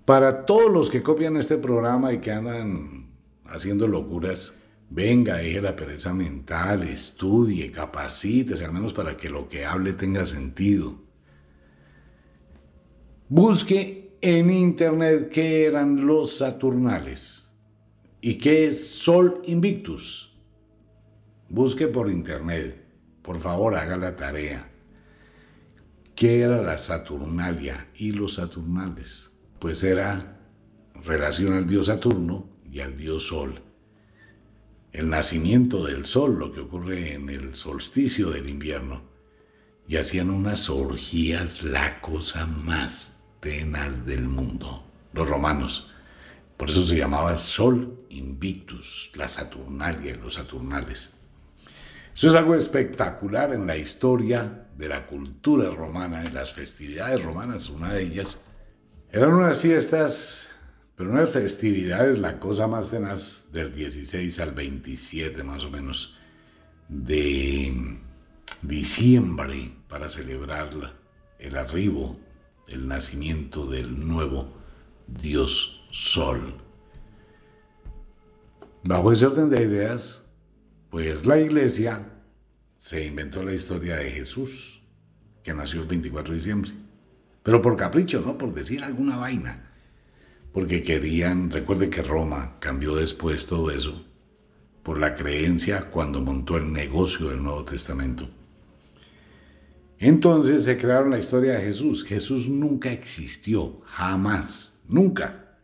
Para 0.05 0.45
todos 0.45 0.71
los 0.71 0.91
que 0.91 1.03
copian 1.03 1.37
este 1.37 1.57
programa 1.57 2.13
y 2.13 2.19
que 2.19 2.33
andan 2.33 3.11
haciendo 3.47 3.87
locuras, 3.87 4.53
Venga, 4.91 5.37
deje 5.39 5.61
la 5.61 5.75
pereza 5.75 6.15
mental, 6.15 6.85
estudie, 6.85 7.73
capacítese, 7.73 8.65
al 8.65 8.73
menos 8.73 8.93
para 8.93 9.17
que 9.17 9.29
lo 9.29 9.49
que 9.49 9.65
hable 9.65 9.93
tenga 9.95 10.25
sentido. 10.25 11.04
Busque 13.29 14.19
en 14.21 14.51
internet 14.51 15.31
qué 15.33 15.65
eran 15.65 16.07
los 16.07 16.39
Saturnales 16.39 17.51
y 18.21 18.37
qué 18.37 18.67
es 18.67 18.87
Sol 18.87 19.41
Invictus. 19.47 20.37
Busque 21.49 21.89
por 21.89 22.11
internet, 22.11 22.85
por 23.23 23.39
favor 23.39 23.75
haga 23.75 23.97
la 23.97 24.15
tarea. 24.17 24.71
¿Qué 26.15 26.41
era 26.41 26.63
la 26.63 26.79
Saturnalia 26.79 27.89
y 27.97 28.13
los 28.13 28.35
Saturnales? 28.35 29.31
Pues 29.59 29.83
era 29.83 30.41
relación 31.03 31.55
al 31.55 31.67
dios 31.67 31.87
Saturno 31.87 32.49
y 32.71 32.81
al 32.81 32.97
dios 32.97 33.27
Sol 33.27 33.65
el 34.95 35.11
nacimiento 35.11 35.85
del 35.85 36.07
sol, 36.07 36.39
lo 36.39 36.53
que 36.53 36.61
ocurre 36.61 37.15
en 37.15 37.29
el 37.29 37.57
solsticio 37.57 38.31
del 38.31 38.49
invierno, 38.49 39.03
y 39.89 39.97
hacían 39.97 40.31
unas 40.31 40.71
orgías 40.71 41.65
la 41.65 42.01
cosa 42.01 42.47
más 42.47 43.14
tenaz 43.45 44.07
del 44.07 44.23
mundo, 44.23 44.91
los 45.13 45.29
romanos. 45.29 45.93
Por 46.57 46.71
eso 46.71 46.87
se 46.87 46.97
llamaba 46.97 47.37
Sol 47.37 48.07
Invictus, 48.09 49.13
la 49.17 49.29
Saturnalia, 49.29 50.17
los 50.17 50.35
Saturnales. 50.35 51.13
Eso 52.15 52.31
es 52.31 52.35
algo 52.35 52.55
espectacular 52.55 53.53
en 53.53 53.67
la 53.67 53.77
historia 53.77 54.67
de 54.79 54.89
la 54.89 55.07
cultura 55.07 55.69
romana, 55.69 56.25
en 56.25 56.33
las 56.33 56.55
festividades 56.55 57.23
romanas, 57.23 57.69
una 57.69 57.93
de 57.93 58.05
ellas. 58.05 58.41
Eran 59.13 59.35
unas 59.35 59.59
fiestas 59.59 60.49
pero 60.97 61.11
una 61.11 61.27
festividad 61.27 62.09
es 62.09 62.19
la 62.19 62.39
cosa 62.39 62.69
más 62.69 62.91
tenaz 62.91 63.47
del 63.53 63.75
16 63.75 64.39
al 64.39 64.53
27 64.53 65.43
más 65.43 65.65
o 65.65 65.71
menos 65.71 66.17
de 66.89 67.99
diciembre 68.63 69.73
para 69.89 70.09
celebrar 70.09 70.71
el 71.41 71.57
arribo, 71.57 72.21
el 72.69 72.89
nacimiento 72.89 73.67
del 73.67 74.07
nuevo 74.07 74.53
Dios 75.07 75.87
Sol. 75.91 76.55
Bajo 78.83 79.13
ese 79.13 79.27
orden 79.27 79.51
de 79.51 79.63
ideas, 79.63 80.25
pues 80.91 81.27
la 81.27 81.39
iglesia 81.39 82.11
se 82.77 83.07
inventó 83.07 83.43
la 83.43 83.55
historia 83.55 83.97
de 83.97 84.11
Jesús, 84.11 84.81
que 85.43 85.55
nació 85.55 85.83
el 85.83 85.87
24 85.87 86.33
de 86.33 86.39
diciembre. 86.39 86.73
Pero 87.43 87.63
por 87.63 87.77
capricho, 87.77 88.21
¿no? 88.21 88.37
Por 88.37 88.53
decir 88.53 88.83
alguna 88.83 89.17
vaina 89.17 89.71
porque 90.55 90.85
querían, 90.85 91.51
recuerde 91.51 91.91
que 91.91 92.01
Roma 92.01 92.61
cambió 92.61 92.95
después 92.95 93.49
todo 93.49 93.73
eso, 93.73 94.07
por 94.85 94.99
la 94.99 95.17
creencia 95.17 95.91
cuando 95.91 96.21
montó 96.21 96.57
el 96.57 96.73
negocio 96.73 97.29
del 97.29 97.43
Nuevo 97.43 97.65
Testamento. 97.65 98.31
Entonces 100.05 100.65
se 100.65 100.77
crearon 100.77 101.13
la 101.13 101.19
historia 101.19 101.55
de 101.55 101.63
Jesús. 101.63 102.05
Jesús 102.05 102.51
nunca 102.51 102.93
existió, 102.93 103.81
jamás, 103.87 104.75
nunca. 104.87 105.57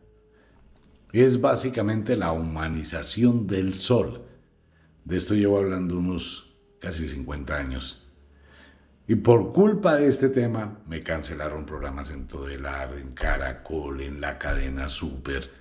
Es 1.13 1.39
básicamente 1.39 2.15
la 2.15 2.31
humanización 2.31 3.45
del 3.45 3.75
sol. 3.75 4.25
De 5.05 5.17
esto 5.17 5.35
llevo 5.35 5.59
hablando 5.59 5.95
unos 5.95 6.55
casi 6.79 7.07
50 7.07 7.55
años. 7.55 8.07
Y 9.07 9.13
por 9.13 9.53
culpa 9.53 9.97
de 9.97 10.07
este 10.07 10.29
tema 10.29 10.79
me 10.87 11.03
cancelaron 11.03 11.63
programas 11.63 12.09
en 12.09 12.25
Todelar, 12.25 12.95
en 12.95 13.11
Caracol, 13.11 14.01
en 14.01 14.19
la 14.19 14.39
cadena 14.39 14.89
Super, 14.89 15.51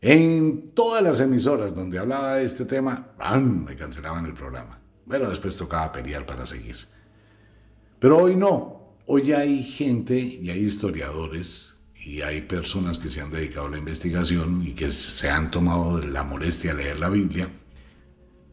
en 0.00 0.70
todas 0.70 1.02
las 1.02 1.20
emisoras 1.20 1.74
donde 1.74 1.98
hablaba 1.98 2.36
de 2.36 2.46
este 2.46 2.64
tema, 2.64 3.08
¡bam! 3.18 3.66
me 3.66 3.76
cancelaban 3.76 4.24
el 4.24 4.32
programa. 4.32 4.80
Bueno, 5.04 5.28
después 5.28 5.54
tocaba 5.54 5.92
pelear 5.92 6.24
para 6.24 6.46
seguir. 6.46 6.91
Pero 8.02 8.18
hoy 8.18 8.34
no. 8.34 8.96
Hoy 9.06 9.32
hay 9.32 9.62
gente 9.62 10.18
y 10.18 10.50
hay 10.50 10.58
historiadores 10.58 11.74
y 11.94 12.22
hay 12.22 12.40
personas 12.40 12.98
que 12.98 13.08
se 13.08 13.20
han 13.20 13.30
dedicado 13.30 13.66
a 13.66 13.70
la 13.70 13.78
investigación 13.78 14.66
y 14.66 14.72
que 14.72 14.90
se 14.90 15.30
han 15.30 15.52
tomado 15.52 16.00
la 16.00 16.24
molestia 16.24 16.74
de 16.74 16.82
leer 16.82 16.98
la 16.98 17.08
Biblia 17.08 17.48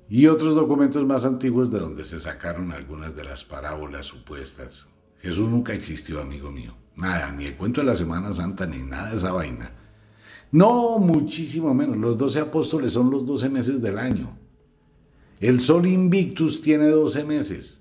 y 0.07 0.27
otros 0.27 0.53
documentos 0.53 1.03
más 1.07 1.25
antiguos 1.25 1.71
de 1.71 1.79
donde 1.79 2.03
se 2.03 2.19
sacaron 2.19 2.71
algunas 2.71 3.15
de 3.15 3.23
las 3.23 3.43
parábolas 3.43 4.05
supuestas. 4.05 4.85
Jesús 5.19 5.49
nunca 5.49 5.73
existió, 5.73 6.21
amigo 6.21 6.51
mío. 6.51 6.75
Nada, 6.95 7.31
ni 7.31 7.45
el 7.45 7.57
cuento 7.57 7.81
de 7.81 7.87
la 7.87 7.95
Semana 7.95 8.31
Santa, 8.35 8.67
ni 8.67 8.83
nada 8.83 9.09
de 9.09 9.17
esa 9.17 9.31
vaina. 9.31 9.71
No, 10.51 10.99
muchísimo 10.99 11.73
menos. 11.73 11.97
Los 11.97 12.19
doce 12.19 12.39
apóstoles 12.39 12.93
son 12.93 13.09
los 13.09 13.25
doce 13.25 13.49
meses 13.49 13.81
del 13.81 13.97
año. 13.97 14.37
El 15.39 15.59
sol 15.59 15.87
invictus 15.87 16.61
tiene 16.61 16.87
doce 16.89 17.23
meses. 17.23 17.78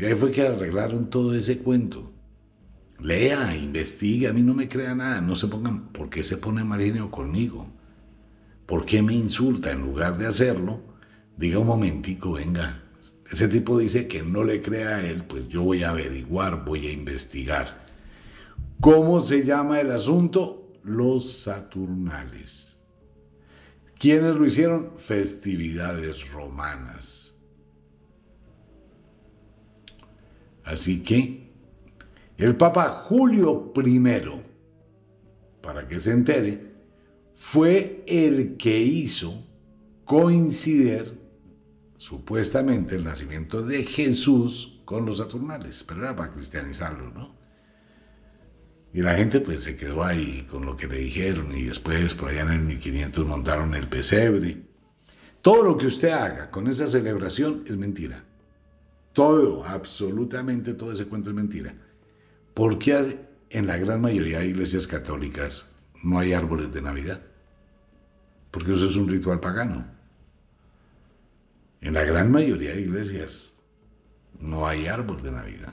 Y 0.00 0.06
ahí 0.06 0.14
fue 0.14 0.30
que 0.30 0.42
arreglaron 0.42 1.10
todo 1.10 1.34
ese 1.34 1.58
cuento. 1.58 2.10
Lea, 3.00 3.54
investigue, 3.54 4.28
a 4.28 4.32
mí 4.32 4.40
no 4.40 4.54
me 4.54 4.66
crea 4.66 4.94
nada. 4.94 5.20
No 5.20 5.36
se 5.36 5.46
pongan, 5.46 5.88
¿por 5.88 6.08
qué 6.08 6.24
se 6.24 6.38
pone 6.38 6.64
Marineo 6.64 7.10
conmigo? 7.10 7.70
¿Por 8.64 8.86
qué 8.86 9.02
me 9.02 9.12
insulta? 9.12 9.72
En 9.72 9.82
lugar 9.82 10.16
de 10.16 10.26
hacerlo, 10.26 10.80
diga 11.36 11.58
un 11.58 11.66
momentico, 11.66 12.32
venga, 12.32 12.82
ese 13.30 13.46
tipo 13.48 13.76
dice 13.76 14.08
que 14.08 14.22
no 14.22 14.42
le 14.42 14.62
crea 14.62 14.96
a 14.96 15.06
él, 15.06 15.24
pues 15.24 15.48
yo 15.48 15.62
voy 15.62 15.82
a 15.82 15.90
averiguar, 15.90 16.64
voy 16.64 16.86
a 16.86 16.92
investigar. 16.92 17.86
¿Cómo 18.80 19.20
se 19.20 19.44
llama 19.44 19.80
el 19.80 19.92
asunto? 19.92 20.72
Los 20.82 21.30
Saturnales. 21.42 22.82
¿Quiénes 23.98 24.36
lo 24.36 24.46
hicieron? 24.46 24.92
Festividades 24.96 26.30
romanas. 26.32 27.29
Así 30.64 31.02
que 31.02 31.50
el 32.36 32.56
Papa 32.56 32.88
Julio 32.88 33.72
I 33.76 33.98
para 35.60 35.86
que 35.86 35.98
se 35.98 36.12
entere, 36.12 36.70
fue 37.34 38.04
el 38.06 38.56
que 38.56 38.78
hizo 38.80 39.46
coincidir 40.04 41.18
supuestamente 41.96 42.96
el 42.96 43.04
nacimiento 43.04 43.62
de 43.62 43.84
Jesús 43.84 44.80
con 44.84 45.06
los 45.06 45.18
Saturnales, 45.18 45.84
pero 45.86 46.00
era 46.02 46.16
para 46.16 46.32
cristianizarlo, 46.32 47.10
¿no? 47.10 47.38
Y 48.92 49.02
la 49.02 49.14
gente 49.14 49.40
pues 49.40 49.62
se 49.62 49.76
quedó 49.76 50.02
ahí 50.02 50.46
con 50.50 50.66
lo 50.66 50.76
que 50.76 50.88
le 50.88 50.98
dijeron 50.98 51.56
y 51.56 51.64
después 51.64 52.14
por 52.14 52.30
allá 52.30 52.42
en 52.42 52.52
el 52.52 52.60
1500 52.62 53.26
montaron 53.26 53.74
el 53.74 53.88
pesebre. 53.88 54.62
Todo 55.42 55.62
lo 55.62 55.76
que 55.76 55.86
usted 55.86 56.08
haga 56.08 56.50
con 56.50 56.66
esa 56.66 56.88
celebración 56.88 57.64
es 57.68 57.76
mentira. 57.76 58.24
Todo, 59.12 59.64
absolutamente 59.64 60.74
todo 60.74 60.92
ese 60.92 61.06
cuento 61.06 61.30
es 61.30 61.36
mentira. 61.36 61.74
Porque 62.54 63.18
en 63.50 63.66
la 63.66 63.76
gran 63.76 64.00
mayoría 64.00 64.38
de 64.38 64.46
iglesias 64.46 64.86
católicas 64.86 65.66
no 66.02 66.18
hay 66.18 66.32
árboles 66.32 66.72
de 66.72 66.82
Navidad? 66.82 67.20
Porque 68.50 68.72
eso 68.72 68.86
es 68.86 68.96
un 68.96 69.08
ritual 69.08 69.40
pagano. 69.40 69.86
En 71.80 71.94
la 71.94 72.04
gran 72.04 72.30
mayoría 72.30 72.72
de 72.72 72.82
iglesias 72.82 73.52
no 74.38 74.66
hay 74.66 74.86
árbol 74.86 75.22
de 75.22 75.30
Navidad. 75.30 75.72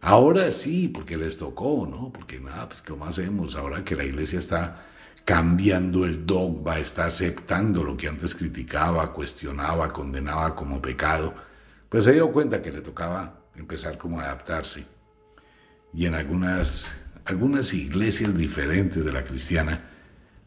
Ahora 0.00 0.50
sí, 0.50 0.88
porque 0.88 1.16
les 1.16 1.38
tocó, 1.38 1.86
¿no? 1.90 2.12
Porque 2.12 2.40
nada, 2.40 2.68
pues 2.68 2.82
¿cómo 2.82 3.06
hacemos? 3.06 3.56
Ahora 3.56 3.84
que 3.84 3.96
la 3.96 4.04
iglesia 4.04 4.38
está 4.38 4.84
cambiando 5.24 6.04
el 6.04 6.26
dogma, 6.26 6.78
está 6.78 7.06
aceptando 7.06 7.82
lo 7.82 7.96
que 7.96 8.08
antes 8.08 8.34
criticaba, 8.34 9.12
cuestionaba, 9.12 9.92
condenaba 9.92 10.54
como 10.54 10.82
pecado, 10.82 11.34
pues 11.94 12.02
se 12.02 12.12
dio 12.12 12.32
cuenta 12.32 12.60
que 12.60 12.72
le 12.72 12.80
tocaba 12.80 13.44
empezar 13.54 13.96
como 13.98 14.18
a 14.18 14.24
adaptarse. 14.24 14.84
Y 15.92 16.06
en 16.06 16.14
algunas, 16.14 16.92
algunas 17.24 17.72
iglesias 17.72 18.36
diferentes 18.36 19.04
de 19.04 19.12
la 19.12 19.22
cristiana, 19.22 19.80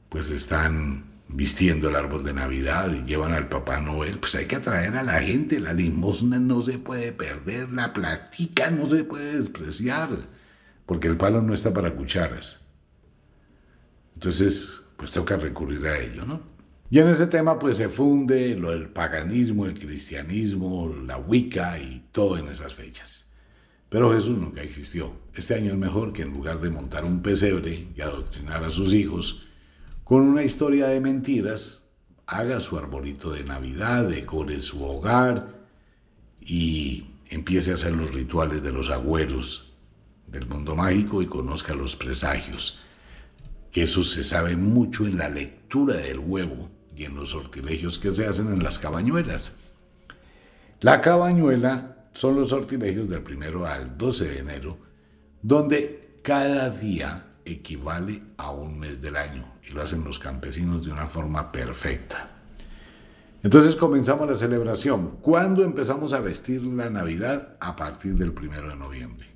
pues 0.09 0.29
están 0.29 1.05
vistiendo 1.29 1.87
el 1.87 1.95
árbol 1.95 2.25
de 2.25 2.33
Navidad 2.33 2.91
y 2.91 3.05
llevan 3.05 3.31
al 3.31 3.47
Papá 3.47 3.79
Noel, 3.79 4.19
pues 4.19 4.35
hay 4.35 4.45
que 4.45 4.57
atraer 4.57 4.97
a 4.97 5.03
la 5.03 5.21
gente, 5.21 5.61
la 5.61 5.71
limosna 5.71 6.37
no 6.37 6.61
se 6.61 6.79
puede 6.79 7.13
perder, 7.13 7.71
la 7.71 7.93
platica 7.93 8.69
no 8.69 8.85
se 8.89 9.05
puede 9.05 9.37
despreciar, 9.37 10.09
porque 10.85 11.07
el 11.07 11.15
palo 11.15 11.41
no 11.41 11.53
está 11.53 11.73
para 11.73 11.95
cucharas. 11.95 12.59
Entonces, 14.15 14.81
pues 14.97 15.13
toca 15.13 15.37
recurrir 15.37 15.87
a 15.87 15.97
ello, 15.97 16.25
¿no? 16.25 16.56
Y 16.89 16.99
en 16.99 17.09
ese 17.09 17.27
tema 17.27 17.59
pues 17.59 17.77
se 17.77 17.89
funde 17.89 18.55
lo 18.55 18.71
del 18.71 18.87
paganismo, 18.87 19.65
el 19.65 19.77
cristianismo, 19.77 20.95
la 21.05 21.17
Wicca 21.17 21.77
y 21.79 22.05
todo 22.13 22.37
en 22.37 22.47
esas 22.47 22.73
fechas. 22.73 23.25
Pero 23.89 24.13
Jesús 24.13 24.37
nunca 24.37 24.61
existió. 24.61 25.11
Este 25.33 25.55
año 25.55 25.71
es 25.71 25.77
mejor 25.77 26.13
que 26.13 26.21
en 26.21 26.31
lugar 26.31 26.61
de 26.61 26.69
montar 26.69 27.03
un 27.03 27.21
pesebre 27.21 27.89
y 27.93 28.01
adoctrinar 28.01 28.63
a 28.63 28.69
sus 28.69 28.93
hijos, 28.93 29.47
con 30.05 30.21
una 30.21 30.43
historia 30.43 30.87
de 30.87 31.01
mentiras, 31.01 31.83
haga 32.25 32.61
su 32.61 32.77
arbolito 32.77 33.31
de 33.31 33.43
Navidad, 33.43 34.05
decore 34.05 34.61
su 34.61 34.83
hogar 34.85 35.57
y 36.39 37.05
empiece 37.29 37.71
a 37.71 37.73
hacer 37.73 37.93
los 37.93 38.13
rituales 38.13 38.63
de 38.63 38.71
los 38.71 38.89
agüeros 38.89 39.73
del 40.27 40.47
mundo 40.47 40.73
mágico 40.75 41.21
y 41.21 41.25
conozca 41.25 41.75
los 41.75 41.97
presagios. 41.97 42.79
Que 43.71 43.83
eso 43.83 44.03
se 44.03 44.23
sabe 44.23 44.55
mucho 44.55 45.05
en 45.05 45.17
la 45.17 45.27
lectura 45.27 45.97
del 45.97 46.19
huevo 46.19 46.76
y 46.97 47.05
en 47.05 47.15
los 47.15 47.29
sortilegios 47.29 47.99
que 47.99 48.11
se 48.11 48.25
hacen 48.25 48.47
en 48.47 48.63
las 48.63 48.79
cabañuelas. 48.79 49.53
La 50.81 50.99
cabañuela 50.99 52.07
son 52.11 52.35
los 52.35 52.49
sortilegios 52.49 53.07
del 53.07 53.21
primero 53.21 53.67
al 53.67 53.97
12 53.97 54.25
de 54.25 54.39
enero, 54.39 54.77
donde 55.41 56.19
cada 56.23 56.69
día 56.71 57.35
equivale 57.45 58.21
a 58.37 58.51
un 58.51 58.79
mes 58.79 59.01
del 59.01 59.15
año 59.15 59.53
y 59.67 59.73
lo 59.73 59.81
hacen 59.81 60.03
los 60.03 60.17
campesinos 60.17 60.83
de 60.83 60.91
una 60.91 61.05
forma 61.05 61.51
perfecta. 61.51 62.31
Entonces 63.43 63.75
comenzamos 63.75 64.27
la 64.27 64.35
celebración. 64.35 65.17
¿Cuándo 65.21 65.63
empezamos 65.63 66.13
a 66.13 66.19
vestir 66.19 66.65
la 66.65 66.89
Navidad? 66.89 67.55
A 67.59 67.75
partir 67.75 68.15
del 68.15 68.33
primero 68.33 68.69
de 68.69 68.75
noviembre. 68.75 69.27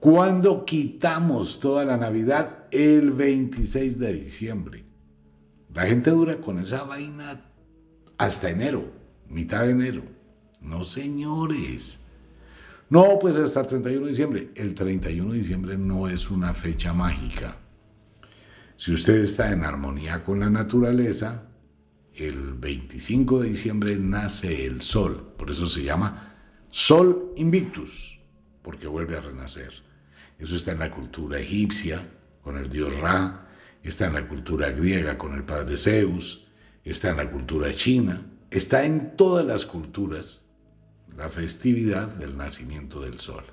¿Cuándo 0.00 0.64
quitamos 0.64 1.60
toda 1.60 1.84
la 1.84 1.96
Navidad? 1.96 2.64
El 2.70 3.10
26 3.12 3.98
de 3.98 4.12
diciembre. 4.14 4.93
La 5.74 5.86
gente 5.86 6.10
dura 6.10 6.36
con 6.36 6.60
esa 6.60 6.84
vaina 6.84 7.44
hasta 8.16 8.48
enero, 8.48 8.92
mitad 9.28 9.64
de 9.64 9.70
enero. 9.70 10.04
No, 10.60 10.84
señores. 10.84 11.98
No, 12.88 13.18
pues 13.20 13.36
hasta 13.36 13.62
el 13.62 13.66
31 13.66 14.04
de 14.04 14.10
diciembre. 14.10 14.50
El 14.54 14.74
31 14.74 15.32
de 15.32 15.38
diciembre 15.38 15.76
no 15.76 16.08
es 16.08 16.30
una 16.30 16.54
fecha 16.54 16.92
mágica. 16.92 17.56
Si 18.76 18.92
usted 18.92 19.16
está 19.16 19.50
en 19.50 19.64
armonía 19.64 20.22
con 20.22 20.38
la 20.38 20.48
naturaleza, 20.48 21.48
el 22.14 22.54
25 22.54 23.40
de 23.40 23.48
diciembre 23.48 23.96
nace 23.96 24.66
el 24.66 24.80
sol. 24.80 25.34
Por 25.36 25.50
eso 25.50 25.66
se 25.66 25.82
llama 25.82 26.36
Sol 26.68 27.32
Invictus, 27.36 28.20
porque 28.62 28.86
vuelve 28.86 29.16
a 29.16 29.20
renacer. 29.20 29.72
Eso 30.38 30.56
está 30.56 30.70
en 30.70 30.78
la 30.78 30.90
cultura 30.92 31.40
egipcia, 31.40 32.00
con 32.42 32.58
el 32.58 32.70
dios 32.70 32.96
Ra, 33.00 33.43
está 33.88 34.06
en 34.06 34.14
la 34.14 34.28
cultura 34.28 34.70
griega, 34.70 35.18
con 35.18 35.34
el 35.34 35.44
padre 35.44 35.76
Zeus, 35.76 36.46
está 36.82 37.10
en 37.10 37.18
la 37.18 37.30
cultura 37.30 37.72
china, 37.74 38.26
está 38.50 38.84
en 38.84 39.16
todas 39.16 39.44
las 39.44 39.66
culturas 39.66 40.42
la 41.16 41.28
festividad 41.28 42.08
del 42.08 42.36
nacimiento 42.36 43.00
del 43.00 43.20
sol. 43.20 43.44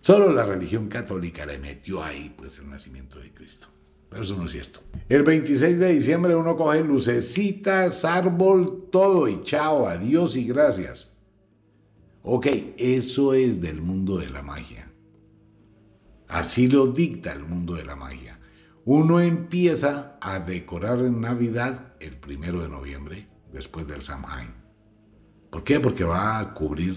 Solo 0.00 0.32
la 0.32 0.44
religión 0.44 0.88
católica 0.88 1.46
le 1.46 1.58
metió 1.58 2.02
ahí 2.02 2.34
pues 2.36 2.58
el 2.58 2.68
nacimiento 2.68 3.18
de 3.18 3.32
Cristo. 3.32 3.68
Pero 4.08 4.22
eso 4.22 4.36
no 4.36 4.46
es 4.46 4.50
cierto. 4.50 4.82
El 5.08 5.22
26 5.22 5.78
de 5.78 5.92
diciembre 5.92 6.34
uno 6.34 6.56
coge 6.56 6.82
lucecitas, 6.82 8.04
árbol, 8.04 8.88
todo 8.90 9.28
y 9.28 9.42
chao, 9.44 9.86
adiós 9.86 10.36
y 10.36 10.46
gracias. 10.46 11.16
Ok, 12.22 12.46
eso 12.76 13.34
es 13.34 13.60
del 13.60 13.80
mundo 13.80 14.18
de 14.18 14.28
la 14.28 14.42
magia. 14.42 14.90
Así 16.28 16.68
lo 16.68 16.88
dicta 16.88 17.32
el 17.32 17.44
mundo 17.44 17.74
de 17.74 17.84
la 17.84 17.96
magia. 17.96 18.39
Uno 18.84 19.20
empieza 19.20 20.18
a 20.20 20.40
decorar 20.40 21.00
en 21.00 21.20
Navidad 21.20 21.94
el 22.00 22.16
primero 22.16 22.62
de 22.62 22.68
noviembre, 22.68 23.28
después 23.52 23.86
del 23.86 24.02
Samhain. 24.02 24.54
¿Por 25.50 25.64
qué? 25.64 25.80
Porque 25.80 26.04
va 26.04 26.38
a 26.38 26.54
cubrir 26.54 26.96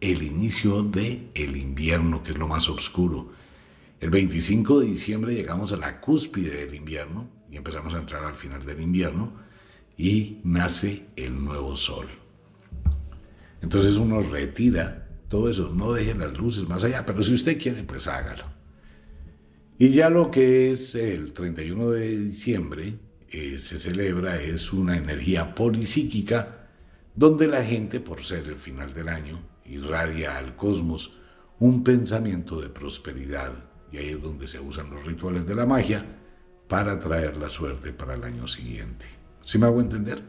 el 0.00 0.22
inicio 0.22 0.82
del 0.82 1.30
el 1.34 1.56
invierno, 1.56 2.22
que 2.22 2.32
es 2.32 2.38
lo 2.38 2.48
más 2.48 2.68
oscuro. 2.68 3.32
El 4.00 4.10
25 4.10 4.80
de 4.80 4.86
diciembre 4.86 5.34
llegamos 5.34 5.72
a 5.72 5.76
la 5.76 6.00
cúspide 6.00 6.64
del 6.64 6.74
invierno 6.74 7.28
y 7.50 7.56
empezamos 7.56 7.94
a 7.94 7.98
entrar 7.98 8.24
al 8.24 8.34
final 8.34 8.64
del 8.64 8.80
invierno 8.80 9.32
y 9.96 10.40
nace 10.42 11.06
el 11.16 11.44
nuevo 11.44 11.76
sol. 11.76 12.08
Entonces 13.60 13.96
uno 13.96 14.22
retira 14.22 15.08
todo 15.28 15.48
eso, 15.48 15.70
no 15.72 15.92
deje 15.92 16.14
las 16.14 16.32
luces 16.32 16.68
más 16.68 16.82
allá, 16.82 17.04
pero 17.06 17.22
si 17.22 17.34
usted 17.34 17.60
quiere, 17.60 17.84
pues 17.84 18.08
hágalo. 18.08 18.51
Y 19.82 19.88
ya 19.88 20.10
lo 20.10 20.30
que 20.30 20.70
es 20.70 20.94
el 20.94 21.32
31 21.32 21.90
de 21.90 22.16
diciembre 22.16 23.00
eh, 23.28 23.58
se 23.58 23.80
celebra 23.80 24.40
es 24.40 24.72
una 24.72 24.96
energía 24.96 25.56
polipsíquica 25.56 26.68
donde 27.16 27.48
la 27.48 27.64
gente, 27.64 27.98
por 27.98 28.22
ser 28.22 28.46
el 28.46 28.54
final 28.54 28.94
del 28.94 29.08
año, 29.08 29.40
irradia 29.66 30.38
al 30.38 30.54
cosmos 30.54 31.14
un 31.58 31.82
pensamiento 31.82 32.60
de 32.60 32.68
prosperidad, 32.68 33.52
y 33.90 33.96
ahí 33.96 34.10
es 34.10 34.22
donde 34.22 34.46
se 34.46 34.60
usan 34.60 34.88
los 34.88 35.04
rituales 35.04 35.46
de 35.46 35.56
la 35.56 35.66
magia 35.66 36.06
para 36.68 37.00
traer 37.00 37.36
la 37.36 37.48
suerte 37.48 37.92
para 37.92 38.14
el 38.14 38.22
año 38.22 38.46
siguiente. 38.46 39.06
¿Sí 39.42 39.58
me 39.58 39.66
hago 39.66 39.80
entender? 39.80 40.22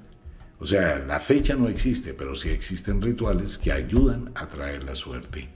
O 0.58 0.66
sea, 0.66 0.98
la 0.98 1.20
fecha 1.20 1.54
no 1.54 1.68
existe, 1.68 2.16
pero 2.16 2.34
sí 2.34 2.50
existen 2.50 3.04
rituales 3.04 3.60
que 3.60 3.72
ayudan 3.72 4.32
a 4.34 4.48
traer 4.48 4.82
la 4.82 4.96
suerte. 4.96 5.48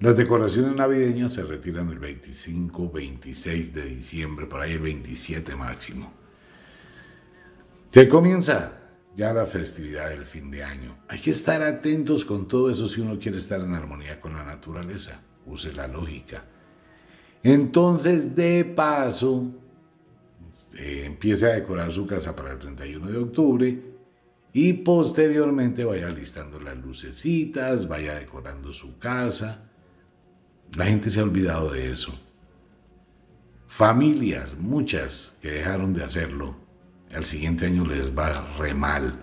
Las 0.00 0.16
decoraciones 0.16 0.74
navideñas 0.74 1.32
se 1.32 1.44
retiran 1.44 1.88
el 1.88 1.98
25, 1.98 2.90
26 2.90 3.74
de 3.74 3.84
diciembre, 3.84 4.46
por 4.46 4.60
ahí 4.60 4.72
el 4.72 4.80
27 4.80 5.54
máximo. 5.56 6.12
¿Qué 7.90 8.08
comienza? 8.08 8.80
ya 9.16 9.32
la 9.32 9.46
festividad 9.46 10.10
del 10.10 10.24
fin 10.24 10.50
de 10.50 10.64
año. 10.64 10.98
Hay 11.08 11.18
que 11.18 11.30
estar 11.30 11.62
atentos 11.62 12.24
con 12.24 12.48
todo 12.48 12.70
eso 12.70 12.86
si 12.86 13.00
uno 13.00 13.18
quiere 13.18 13.38
estar 13.38 13.60
en 13.60 13.74
armonía 13.74 14.20
con 14.20 14.34
la 14.34 14.44
naturaleza. 14.44 15.22
Use 15.46 15.72
la 15.72 15.86
lógica. 15.86 16.44
Entonces, 17.42 18.34
de 18.34 18.64
paso, 18.64 19.52
eh, 20.76 21.02
empiece 21.06 21.46
a 21.46 21.54
decorar 21.54 21.92
su 21.92 22.06
casa 22.06 22.34
para 22.34 22.52
el 22.52 22.58
31 22.58 23.06
de 23.06 23.18
octubre 23.18 23.82
y 24.52 24.72
posteriormente 24.72 25.84
vaya 25.84 26.08
listando 26.08 26.58
las 26.58 26.76
lucecitas, 26.76 27.86
vaya 27.86 28.14
decorando 28.14 28.72
su 28.72 28.98
casa. 28.98 29.70
La 30.76 30.86
gente 30.86 31.08
se 31.08 31.20
ha 31.20 31.22
olvidado 31.22 31.72
de 31.72 31.92
eso. 31.92 32.12
Familias, 33.66 34.56
muchas 34.58 35.34
que 35.40 35.50
dejaron 35.50 35.94
de 35.94 36.02
hacerlo, 36.02 36.56
al 37.14 37.24
siguiente 37.24 37.66
año 37.66 37.84
les 37.84 38.16
va 38.16 38.54
re 38.58 38.74
mal. 38.74 39.20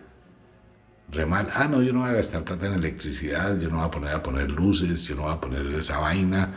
Re. 1.12 1.26
Ah, 1.54 1.68
no, 1.70 1.82
yo 1.82 1.92
no 1.92 2.02
voy 2.02 2.10
a 2.10 2.14
gastar 2.14 2.46
plata 2.46 2.68
en 2.68 2.74
electricidad, 2.74 3.60
yo 3.60 3.70
no 3.70 3.78
voy 3.78 3.86
a 3.86 3.92
poner 3.92 4.16
a 4.16 4.24
poner 4.24 4.50
luces, 4.50 5.04
yo 5.04 5.16
no 5.16 5.24
voy 5.24 5.34
a 5.34 5.42
poner 5.42 5.66
esa 5.76 6.00
vaina, 6.00 6.54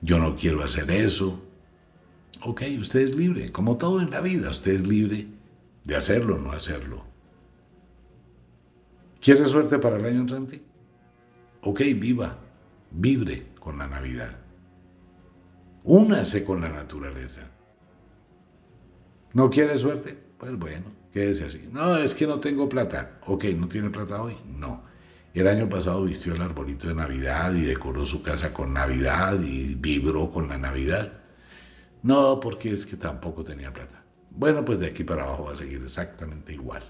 yo 0.00 0.18
no 0.18 0.34
quiero 0.34 0.62
hacer 0.62 0.90
eso. 0.90 1.42
Ok, 2.42 2.62
usted 2.80 3.00
es 3.00 3.14
libre, 3.14 3.52
como 3.52 3.76
todo 3.76 4.00
en 4.00 4.10
la 4.10 4.22
vida, 4.22 4.50
usted 4.50 4.72
es 4.72 4.86
libre 4.86 5.26
de 5.84 5.96
hacerlo 5.96 6.36
o 6.36 6.38
no 6.38 6.52
hacerlo. 6.52 7.04
¿Quiere 9.20 9.44
suerte 9.44 9.78
para 9.78 9.96
el 9.96 10.04
año 10.06 10.20
entrante? 10.20 10.62
Ok, 11.60 11.80
viva, 11.96 12.38
vibre 12.90 13.49
con 13.60 13.78
la 13.78 13.86
Navidad. 13.86 14.38
Únase 15.84 16.44
con 16.44 16.60
la 16.60 16.68
naturaleza. 16.68 17.42
¿No 19.32 19.48
quiere 19.48 19.78
suerte? 19.78 20.18
Pues 20.38 20.58
bueno, 20.58 20.86
quédese 21.12 21.44
así. 21.44 21.68
No, 21.70 21.96
es 21.96 22.14
que 22.14 22.26
no 22.26 22.40
tengo 22.40 22.68
plata. 22.68 23.20
Ok, 23.26 23.44
¿no 23.56 23.68
tiene 23.68 23.90
plata 23.90 24.20
hoy? 24.20 24.36
No. 24.46 24.82
El 25.32 25.46
año 25.46 25.68
pasado 25.68 26.02
vistió 26.02 26.34
el 26.34 26.42
arbolito 26.42 26.88
de 26.88 26.94
Navidad 26.94 27.54
y 27.54 27.60
decoró 27.60 28.04
su 28.04 28.20
casa 28.22 28.52
con 28.52 28.72
Navidad 28.72 29.40
y 29.40 29.76
vibró 29.76 30.32
con 30.32 30.48
la 30.48 30.58
Navidad. 30.58 31.12
No, 32.02 32.40
porque 32.40 32.72
es 32.72 32.84
que 32.84 32.96
tampoco 32.96 33.44
tenía 33.44 33.72
plata. 33.72 34.02
Bueno, 34.30 34.64
pues 34.64 34.80
de 34.80 34.86
aquí 34.86 35.04
para 35.04 35.22
abajo 35.22 35.44
va 35.44 35.52
a 35.52 35.56
seguir 35.56 35.82
exactamente 35.82 36.52
igual. 36.52 36.82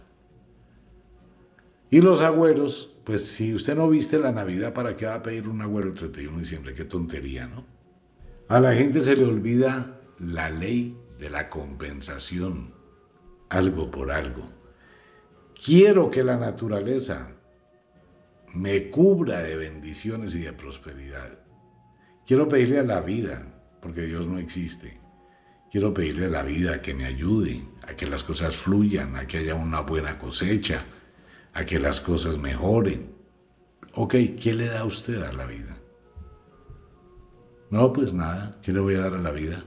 Y 1.90 2.00
los 2.00 2.20
agüeros, 2.20 2.96
pues 3.04 3.26
si 3.26 3.52
usted 3.52 3.74
no 3.74 3.88
viste 3.88 4.18
la 4.18 4.30
Navidad, 4.30 4.72
¿para 4.72 4.94
qué 4.94 5.06
va 5.06 5.14
a 5.14 5.22
pedir 5.22 5.48
un 5.48 5.60
agüero 5.60 5.88
el 5.88 5.94
31 5.94 6.36
de 6.36 6.40
diciembre? 6.40 6.74
Qué 6.74 6.84
tontería, 6.84 7.48
¿no? 7.48 7.66
A 8.48 8.60
la 8.60 8.74
gente 8.74 9.00
se 9.00 9.16
le 9.16 9.24
olvida 9.24 10.00
la 10.18 10.50
ley 10.50 10.96
de 11.18 11.30
la 11.30 11.50
compensación, 11.50 12.74
algo 13.48 13.90
por 13.90 14.12
algo. 14.12 14.42
Quiero 15.64 16.10
que 16.10 16.22
la 16.22 16.36
naturaleza 16.36 17.36
me 18.54 18.88
cubra 18.88 19.42
de 19.42 19.56
bendiciones 19.56 20.34
y 20.36 20.40
de 20.40 20.52
prosperidad. 20.52 21.40
Quiero 22.24 22.48
pedirle 22.48 22.78
a 22.78 22.84
la 22.84 23.00
vida, 23.00 23.62
porque 23.82 24.02
Dios 24.02 24.28
no 24.28 24.38
existe. 24.38 25.00
Quiero 25.70 25.92
pedirle 25.92 26.26
a 26.26 26.30
la 26.30 26.42
vida 26.44 26.80
que 26.80 26.94
me 26.94 27.04
ayude, 27.04 27.62
a 27.86 27.94
que 27.94 28.06
las 28.06 28.22
cosas 28.22 28.56
fluyan, 28.56 29.16
a 29.16 29.26
que 29.26 29.38
haya 29.38 29.54
una 29.54 29.80
buena 29.80 30.18
cosecha, 30.18 30.84
a 31.52 31.64
que 31.64 31.78
las 31.78 32.00
cosas 32.00 32.38
mejoren. 32.38 33.14
Ok, 33.94 34.14
¿qué 34.40 34.54
le 34.54 34.66
da 34.66 34.84
usted 34.84 35.22
a 35.22 35.32
la 35.32 35.46
vida? 35.46 35.76
No, 37.70 37.92
pues 37.92 38.14
nada, 38.14 38.58
¿qué 38.62 38.72
le 38.72 38.80
voy 38.80 38.94
a 38.94 39.00
dar 39.00 39.14
a 39.14 39.18
la 39.18 39.30
vida? 39.30 39.64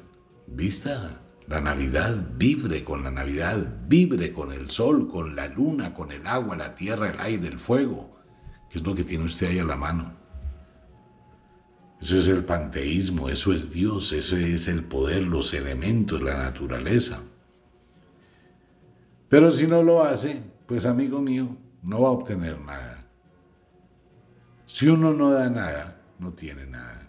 Vista, 0.48 1.22
la 1.48 1.62
Navidad, 1.62 2.32
vibre 2.36 2.84
con 2.84 3.04
la 3.04 3.12
Navidad, 3.12 3.82
vibre 3.88 4.32
con 4.32 4.52
el 4.52 4.70
sol, 4.70 5.08
con 5.08 5.36
la 5.36 5.48
luna, 5.48 5.94
con 5.94 6.12
el 6.12 6.26
agua, 6.28 6.56
la 6.56 6.76
tierra, 6.76 7.12
el 7.12 7.20
aire, 7.20 7.48
el 7.48 7.60
fuego, 7.60 8.18
que 8.70 8.78
es 8.78 8.86
lo 8.86 8.96
que 8.96 9.04
tiene 9.04 9.26
usted 9.26 9.48
ahí 9.48 9.60
a 9.60 9.66
la 9.66 9.76
mano. 9.76 10.14
Eso 12.02 12.18
es 12.18 12.28
el 12.28 12.44
panteísmo, 12.44 13.30
eso 13.30 13.54
es 13.54 13.72
Dios, 13.72 14.12
eso 14.12 14.36
es 14.36 14.68
el 14.68 14.84
poder, 14.84 15.24
los 15.24 15.54
elementos, 15.54 16.22
la 16.22 16.38
naturaleza. 16.38 17.24
Pero 19.30 19.52
si 19.52 19.68
no 19.68 19.82
lo 19.82 20.04
hace, 20.04 20.44
pues 20.66 20.86
amigo 20.86 21.22
mío, 21.22 21.56
no 21.84 22.02
va 22.02 22.08
a 22.10 22.12
obtener 22.12 22.60
nada. 22.60 23.06
Si 24.66 24.88
uno 24.88 25.14
no 25.14 25.32
da 25.32 25.50
nada, 25.50 26.02
no 26.20 26.34
tiene 26.34 26.66
nada. 26.66 27.08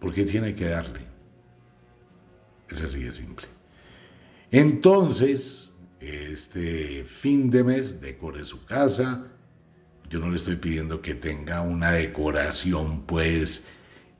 ¿Por 0.00 0.12
qué 0.12 0.24
tiene 0.24 0.54
que 0.54 0.66
darle? 0.66 1.00
Es 2.68 2.82
así 2.82 3.02
de 3.04 3.12
simple. 3.12 3.46
Entonces, 4.50 5.72
este 6.00 7.04
fin 7.04 7.50
de 7.50 7.64
mes, 7.64 8.00
decore 8.00 8.44
su 8.44 8.64
casa. 8.64 9.28
Yo 10.10 10.18
no 10.18 10.28
le 10.28 10.36
estoy 10.36 10.56
pidiendo 10.56 11.00
que 11.00 11.14
tenga 11.14 11.62
una 11.62 11.92
decoración, 11.92 13.02
pues, 13.06 13.68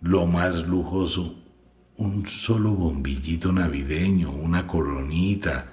lo 0.00 0.26
más 0.26 0.66
lujoso. 0.66 1.38
Un 1.96 2.26
solo 2.26 2.70
bombillito 2.72 3.52
navideño, 3.52 4.30
una 4.30 4.66
coronita, 4.66 5.72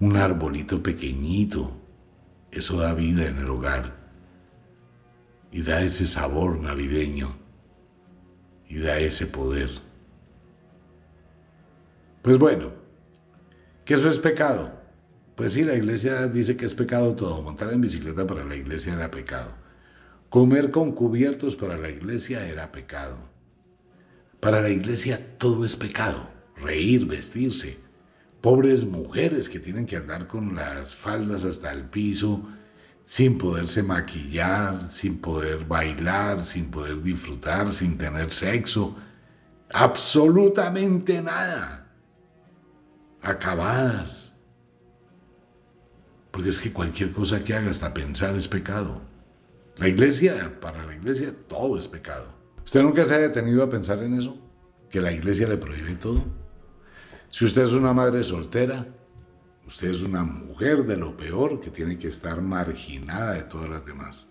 un 0.00 0.16
arbolito 0.16 0.82
pequeñito, 0.82 1.83
eso 2.54 2.78
da 2.78 2.94
vida 2.94 3.26
en 3.26 3.38
el 3.38 3.50
hogar 3.50 3.96
y 5.50 5.62
da 5.62 5.82
ese 5.82 6.06
sabor 6.06 6.60
navideño 6.60 7.36
y 8.68 8.78
da 8.78 8.98
ese 8.98 9.26
poder. 9.26 9.70
Pues 12.22 12.38
bueno, 12.38 12.72
¿que 13.84 13.94
eso 13.94 14.08
es 14.08 14.18
pecado? 14.18 14.80
Pues 15.34 15.52
sí, 15.52 15.64
la 15.64 15.74
iglesia 15.74 16.26
dice 16.28 16.56
que 16.56 16.64
es 16.64 16.74
pecado 16.74 17.14
todo. 17.14 17.42
Montar 17.42 17.72
en 17.72 17.80
bicicleta 17.80 18.26
para 18.26 18.44
la 18.44 18.56
iglesia 18.56 18.94
era 18.94 19.10
pecado. 19.10 19.52
Comer 20.28 20.70
con 20.70 20.92
cubiertos 20.92 21.56
para 21.56 21.76
la 21.76 21.90
iglesia 21.90 22.46
era 22.48 22.72
pecado. 22.72 23.18
Para 24.40 24.60
la 24.60 24.70
iglesia 24.70 25.38
todo 25.38 25.64
es 25.64 25.76
pecado. 25.76 26.28
Reír, 26.56 27.06
vestirse, 27.06 27.78
pobres 28.44 28.84
mujeres 28.84 29.48
que 29.48 29.58
tienen 29.58 29.86
que 29.86 29.96
andar 29.96 30.26
con 30.26 30.54
las 30.54 30.94
faldas 30.94 31.46
hasta 31.46 31.72
el 31.72 31.84
piso, 31.84 32.42
sin 33.02 33.38
poderse 33.38 33.82
maquillar, 33.82 34.82
sin 34.82 35.18
poder 35.18 35.64
bailar, 35.64 36.44
sin 36.44 36.70
poder 36.70 37.02
disfrutar, 37.02 37.72
sin 37.72 37.96
tener 37.96 38.30
sexo, 38.30 38.94
absolutamente 39.72 41.22
nada, 41.22 41.90
acabadas. 43.22 44.34
Porque 46.30 46.50
es 46.50 46.60
que 46.60 46.70
cualquier 46.70 47.12
cosa 47.12 47.42
que 47.42 47.54
haga 47.54 47.70
hasta 47.70 47.94
pensar 47.94 48.36
es 48.36 48.46
pecado. 48.46 49.00
La 49.78 49.88
iglesia, 49.88 50.60
para 50.60 50.84
la 50.84 50.94
iglesia, 50.94 51.34
todo 51.48 51.78
es 51.78 51.88
pecado. 51.88 52.26
¿Usted 52.62 52.82
nunca 52.82 53.06
se 53.06 53.14
ha 53.14 53.18
detenido 53.20 53.62
a 53.62 53.70
pensar 53.70 54.02
en 54.02 54.18
eso? 54.18 54.36
¿Que 54.90 55.00
la 55.00 55.12
iglesia 55.12 55.48
le 55.48 55.56
prohíbe 55.56 55.94
todo? 55.94 56.43
Si 57.34 57.44
usted 57.44 57.62
es 57.62 57.72
una 57.72 57.92
madre 57.92 58.22
soltera, 58.22 58.86
usted 59.66 59.88
es 59.88 60.02
una 60.02 60.22
mujer 60.22 60.86
de 60.86 60.96
lo 60.96 61.16
peor 61.16 61.60
que 61.60 61.70
tiene 61.70 61.98
que 61.98 62.06
estar 62.06 62.40
marginada 62.40 63.32
de 63.32 63.42
todas 63.42 63.68
las 63.68 63.84
demás. 63.84 64.28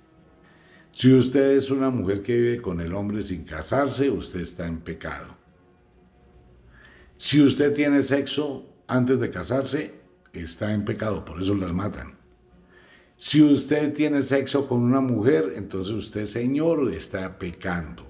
Si 0.93 1.13
usted 1.13 1.51
es 1.51 1.69
una 1.69 1.89
mujer 1.89 2.21
que 2.21 2.37
vive 2.37 2.61
con 2.61 2.79
el 2.79 2.95
hombre 2.95 3.21
sin 3.21 3.43
casarse, 3.43 4.09
usted 4.09 4.39
está 4.39 4.67
en 4.67 4.79
pecado. 4.79 5.35
Si 7.17 7.41
usted 7.41 7.73
tiene 7.73 8.01
sexo 8.01 8.73
antes 8.87 9.19
de 9.19 9.29
casarse, 9.29 9.99
está 10.31 10.71
en 10.71 10.85
pecado, 10.85 11.25
por 11.25 11.41
eso 11.41 11.55
las 11.55 11.73
matan. 11.73 12.17
Si 13.17 13.41
usted 13.41 13.91
tiene 13.93 14.21
sexo 14.21 14.65
con 14.65 14.81
una 14.81 15.01
mujer, 15.01 15.51
entonces 15.57 15.91
usted, 15.91 16.25
señor, 16.25 16.89
está 16.89 17.37
pecando. 17.37 18.09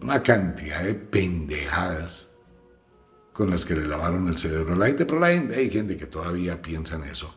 Una 0.00 0.22
cantidad 0.22 0.84
de 0.84 0.94
pendejadas 0.94 2.27
con 3.38 3.50
las 3.50 3.64
que 3.64 3.76
le 3.76 3.86
lavaron 3.86 4.26
el 4.26 4.36
cerebro 4.36 4.74
a 4.74 4.76
la 4.76 4.86
gente, 4.86 5.06
pero 5.06 5.20
la 5.20 5.28
gente, 5.28 5.54
hay 5.54 5.70
gente 5.70 5.96
que 5.96 6.06
todavía 6.06 6.60
piensa 6.60 6.96
en 6.96 7.04
eso. 7.04 7.32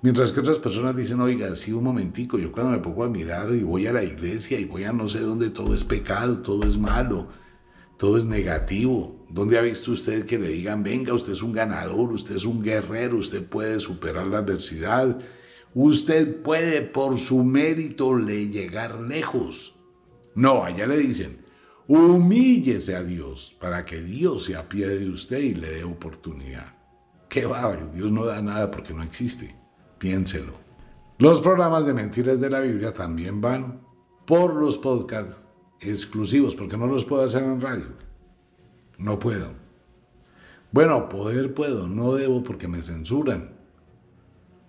Mientras 0.00 0.32
que 0.32 0.40
otras 0.40 0.58
personas 0.58 0.96
dicen, 0.96 1.20
oiga, 1.20 1.54
sí, 1.54 1.70
un 1.70 1.84
momentico, 1.84 2.38
yo 2.38 2.50
cuando 2.50 2.72
me 2.72 2.78
pongo 2.78 3.04
a 3.04 3.10
mirar 3.10 3.50
y 3.52 3.62
voy 3.62 3.86
a 3.86 3.92
la 3.92 4.02
iglesia 4.02 4.58
y 4.58 4.64
voy 4.64 4.84
a 4.84 4.94
no 4.94 5.06
sé 5.06 5.20
dónde, 5.20 5.50
todo 5.50 5.74
es 5.74 5.84
pecado, 5.84 6.38
todo 6.38 6.66
es 6.66 6.78
malo, 6.78 7.28
todo 7.98 8.16
es 8.16 8.24
negativo. 8.24 9.26
¿Dónde 9.28 9.58
ha 9.58 9.60
visto 9.60 9.92
usted 9.92 10.24
que 10.24 10.38
le 10.38 10.48
digan, 10.48 10.82
venga, 10.82 11.12
usted 11.12 11.32
es 11.32 11.42
un 11.42 11.52
ganador, 11.52 12.10
usted 12.10 12.36
es 12.36 12.46
un 12.46 12.62
guerrero, 12.62 13.18
usted 13.18 13.44
puede 13.44 13.78
superar 13.80 14.26
la 14.26 14.38
adversidad, 14.38 15.18
usted 15.74 16.40
puede 16.40 16.80
por 16.80 17.18
su 17.18 17.44
mérito 17.44 18.16
le 18.16 18.48
llegar 18.48 18.98
lejos? 18.98 19.74
No, 20.34 20.64
allá 20.64 20.86
le 20.86 20.96
dicen, 20.96 21.43
Humíllese 21.86 22.96
a 22.96 23.02
Dios 23.02 23.54
para 23.60 23.84
que 23.84 24.00
Dios 24.00 24.44
se 24.44 24.56
apiade 24.56 24.98
de 25.00 25.10
usted 25.10 25.38
y 25.38 25.54
le 25.54 25.70
dé 25.70 25.84
oportunidad. 25.84 26.74
Qué 27.28 27.44
va, 27.44 27.76
Dios 27.92 28.10
no 28.10 28.24
da 28.24 28.40
nada 28.40 28.70
porque 28.70 28.94
no 28.94 29.02
existe. 29.02 29.54
Piénselo. 29.98 30.52
Los 31.18 31.40
programas 31.40 31.84
de 31.84 31.92
mentiras 31.92 32.40
de 32.40 32.50
la 32.50 32.60
Biblia 32.60 32.92
también 32.92 33.40
van 33.40 33.82
por 34.26 34.54
los 34.54 34.78
podcasts 34.78 35.36
exclusivos, 35.80 36.54
porque 36.54 36.76
no 36.76 36.86
los 36.86 37.04
puedo 37.04 37.22
hacer 37.22 37.42
en 37.42 37.60
radio. 37.60 37.86
No 38.98 39.18
puedo. 39.18 39.52
Bueno, 40.72 41.08
poder 41.08 41.54
puedo, 41.54 41.86
no 41.86 42.14
debo 42.14 42.42
porque 42.42 42.66
me 42.66 42.82
censuran. 42.82 43.50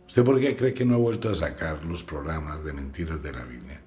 ¿Usted 0.05 0.23
por 0.23 0.39
qué 0.39 0.55
cree 0.55 0.73
que 0.73 0.85
no 0.85 0.95
he 0.95 0.99
vuelto 0.99 1.29
a 1.29 1.35
sacar 1.35 1.83
los 1.85 2.03
programas 2.03 2.63
de 2.63 2.73
mentiras 2.73 3.23
de 3.23 3.31
la 3.31 3.43
Biblia? 3.43 3.81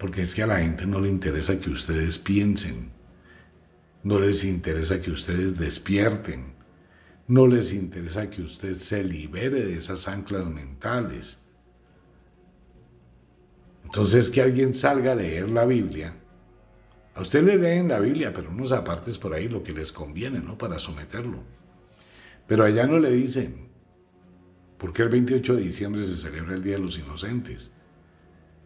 Porque 0.00 0.22
es 0.22 0.34
que 0.34 0.42
a 0.42 0.46
la 0.46 0.60
gente 0.60 0.86
no 0.86 0.98
le 0.98 1.10
interesa 1.10 1.60
que 1.60 1.68
ustedes 1.68 2.18
piensen, 2.18 2.90
no 4.02 4.18
les 4.18 4.44
interesa 4.44 4.98
que 4.98 5.10
ustedes 5.10 5.58
despierten, 5.58 6.54
no 7.28 7.46
les 7.46 7.74
interesa 7.74 8.30
que 8.30 8.40
usted 8.40 8.78
se 8.78 9.04
libere 9.04 9.62
de 9.62 9.76
esas 9.76 10.08
anclas 10.08 10.46
mentales. 10.46 11.40
Entonces 13.84 14.30
que 14.30 14.40
alguien 14.40 14.72
salga 14.72 15.12
a 15.12 15.16
leer 15.16 15.50
la 15.50 15.66
Biblia. 15.66 16.16
A 17.14 17.20
usted 17.20 17.44
le 17.44 17.58
leen 17.58 17.88
la 17.88 18.00
Biblia, 18.00 18.32
pero 18.32 18.48
unos 18.48 18.72
apartes 18.72 19.18
por 19.18 19.34
ahí 19.34 19.50
lo 19.50 19.62
que 19.62 19.74
les 19.74 19.92
conviene, 19.92 20.40
¿no? 20.40 20.56
Para 20.56 20.78
someterlo. 20.78 21.44
Pero 22.46 22.64
allá 22.64 22.86
no 22.86 22.98
le 22.98 23.10
dicen, 23.10 23.68
¿por 24.78 24.94
qué 24.94 25.02
el 25.02 25.10
28 25.10 25.56
de 25.56 25.62
diciembre 25.62 26.02
se 26.04 26.16
celebra 26.16 26.54
el 26.54 26.62
Día 26.62 26.76
de 26.76 26.82
los 26.84 26.98
Inocentes? 26.98 27.72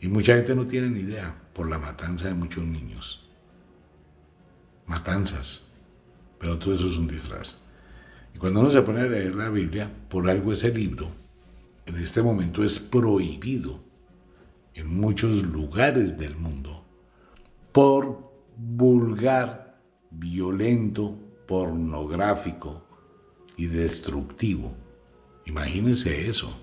Y 0.04 0.08
mucha 0.08 0.34
gente 0.34 0.54
no 0.54 0.66
tiene 0.66 0.90
ni 0.90 1.00
idea 1.00 1.34
por 1.54 1.66
la 1.70 1.78
matanza 1.78 2.28
de 2.28 2.34
muchos 2.34 2.62
niños. 2.62 3.26
Matanzas. 4.84 5.68
pero 6.38 6.58
todo 6.58 6.74
eso 6.74 6.88
es 6.88 6.98
un 6.98 7.08
disfraz. 7.08 7.56
Y 8.34 8.38
cuando 8.38 8.60
uno 8.60 8.70
se 8.70 8.82
pone 8.82 9.00
a 9.00 9.06
leer 9.06 9.34
la 9.34 9.48
Biblia, 9.48 9.90
por 10.10 10.28
algo 10.28 10.52
ese 10.52 10.70
libro 10.74 11.08
en 11.86 11.96
este 11.96 12.20
momento 12.20 12.62
es 12.62 12.78
prohibido 12.78 13.82
en 14.74 14.88
muchos 14.88 15.42
lugares 15.42 16.18
del 16.18 16.36
mundo 16.36 16.84
por 17.72 18.30
vulgar, 18.58 19.80
violento, 20.10 21.18
pornográfico 21.48 22.86
y 23.56 23.68
destructivo. 23.68 24.76
Imagínense 25.46 26.28
eso. 26.28 26.60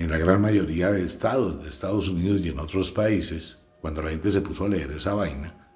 En 0.00 0.08
la 0.10 0.16
gran 0.16 0.40
mayoría 0.40 0.90
de 0.90 1.04
estados, 1.04 1.62
de 1.62 1.68
Estados 1.68 2.08
Unidos 2.08 2.40
y 2.40 2.48
en 2.48 2.58
otros 2.58 2.90
países, 2.90 3.58
cuando 3.82 4.00
la 4.00 4.08
gente 4.08 4.30
se 4.30 4.40
puso 4.40 4.64
a 4.64 4.68
leer 4.70 4.90
esa 4.92 5.12
vaina, 5.12 5.68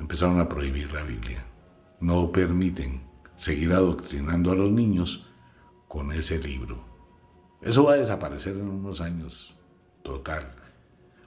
empezaron 0.00 0.40
a 0.40 0.48
prohibir 0.48 0.92
la 0.92 1.04
Biblia. 1.04 1.46
No 2.00 2.32
permiten 2.32 3.06
seguir 3.36 3.70
adoctrinando 3.72 4.50
a 4.50 4.56
los 4.56 4.72
niños 4.72 5.28
con 5.86 6.10
ese 6.10 6.40
libro. 6.40 6.84
Eso 7.62 7.84
va 7.84 7.92
a 7.92 7.98
desaparecer 7.98 8.56
en 8.56 8.68
unos 8.68 9.00
años, 9.00 9.54
total. 10.02 10.56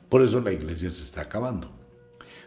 Por 0.10 0.24
eso 0.24 0.42
la 0.42 0.52
iglesia 0.52 0.90
se 0.90 1.04
está 1.04 1.22
acabando. 1.22 1.72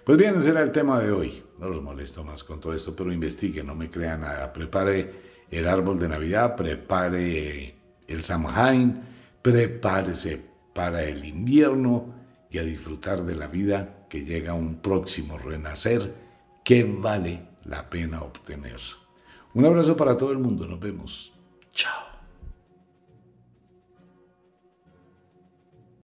Pues 0.05 0.19
bien, 0.19 0.37
ese 0.37 0.51
era 0.51 0.63
el 0.63 0.71
tema 0.71 1.01
de 1.01 1.11
hoy. 1.11 1.43
No 1.59 1.71
los 1.71 1.83
molesto 1.83 2.25
más 2.25 2.45
con 2.45 2.61
todo 2.61 2.75
esto, 2.75 2.95
pero 2.95 3.11
investigue, 3.11 3.65
no 3.65 3.75
me 3.75 3.89
crea 3.89 4.19
nada. 4.19 4.53
Prepare 4.53 5.47
el 5.51 5.67
árbol 5.67 5.99
de 5.99 6.09
Navidad, 6.09 6.55
prepare 6.57 7.75
el 8.07 8.23
Samhain, 8.23 9.14
prepárese 9.45 10.41
para 10.73 11.05
el 11.05 11.23
invierno 11.23 12.15
y 12.51 12.57
a 12.57 12.63
disfrutar 12.63 13.25
de 13.25 13.35
la 13.35 13.47
vida 13.47 14.07
que 14.09 14.25
llega 14.25 14.55
un 14.55 14.77
próximo 14.77 15.37
renacer 15.37 16.15
que 16.65 16.83
vale 16.83 17.43
la 17.65 17.91
pena 17.91 18.23
obtener. 18.23 18.81
Un 19.53 19.67
abrazo 19.67 19.99
para 19.99 20.17
todo 20.17 20.33
el 20.33 20.39
mundo, 20.39 20.67
nos 20.67 20.81
vemos. 20.81 21.35
Chao. 21.75 22.14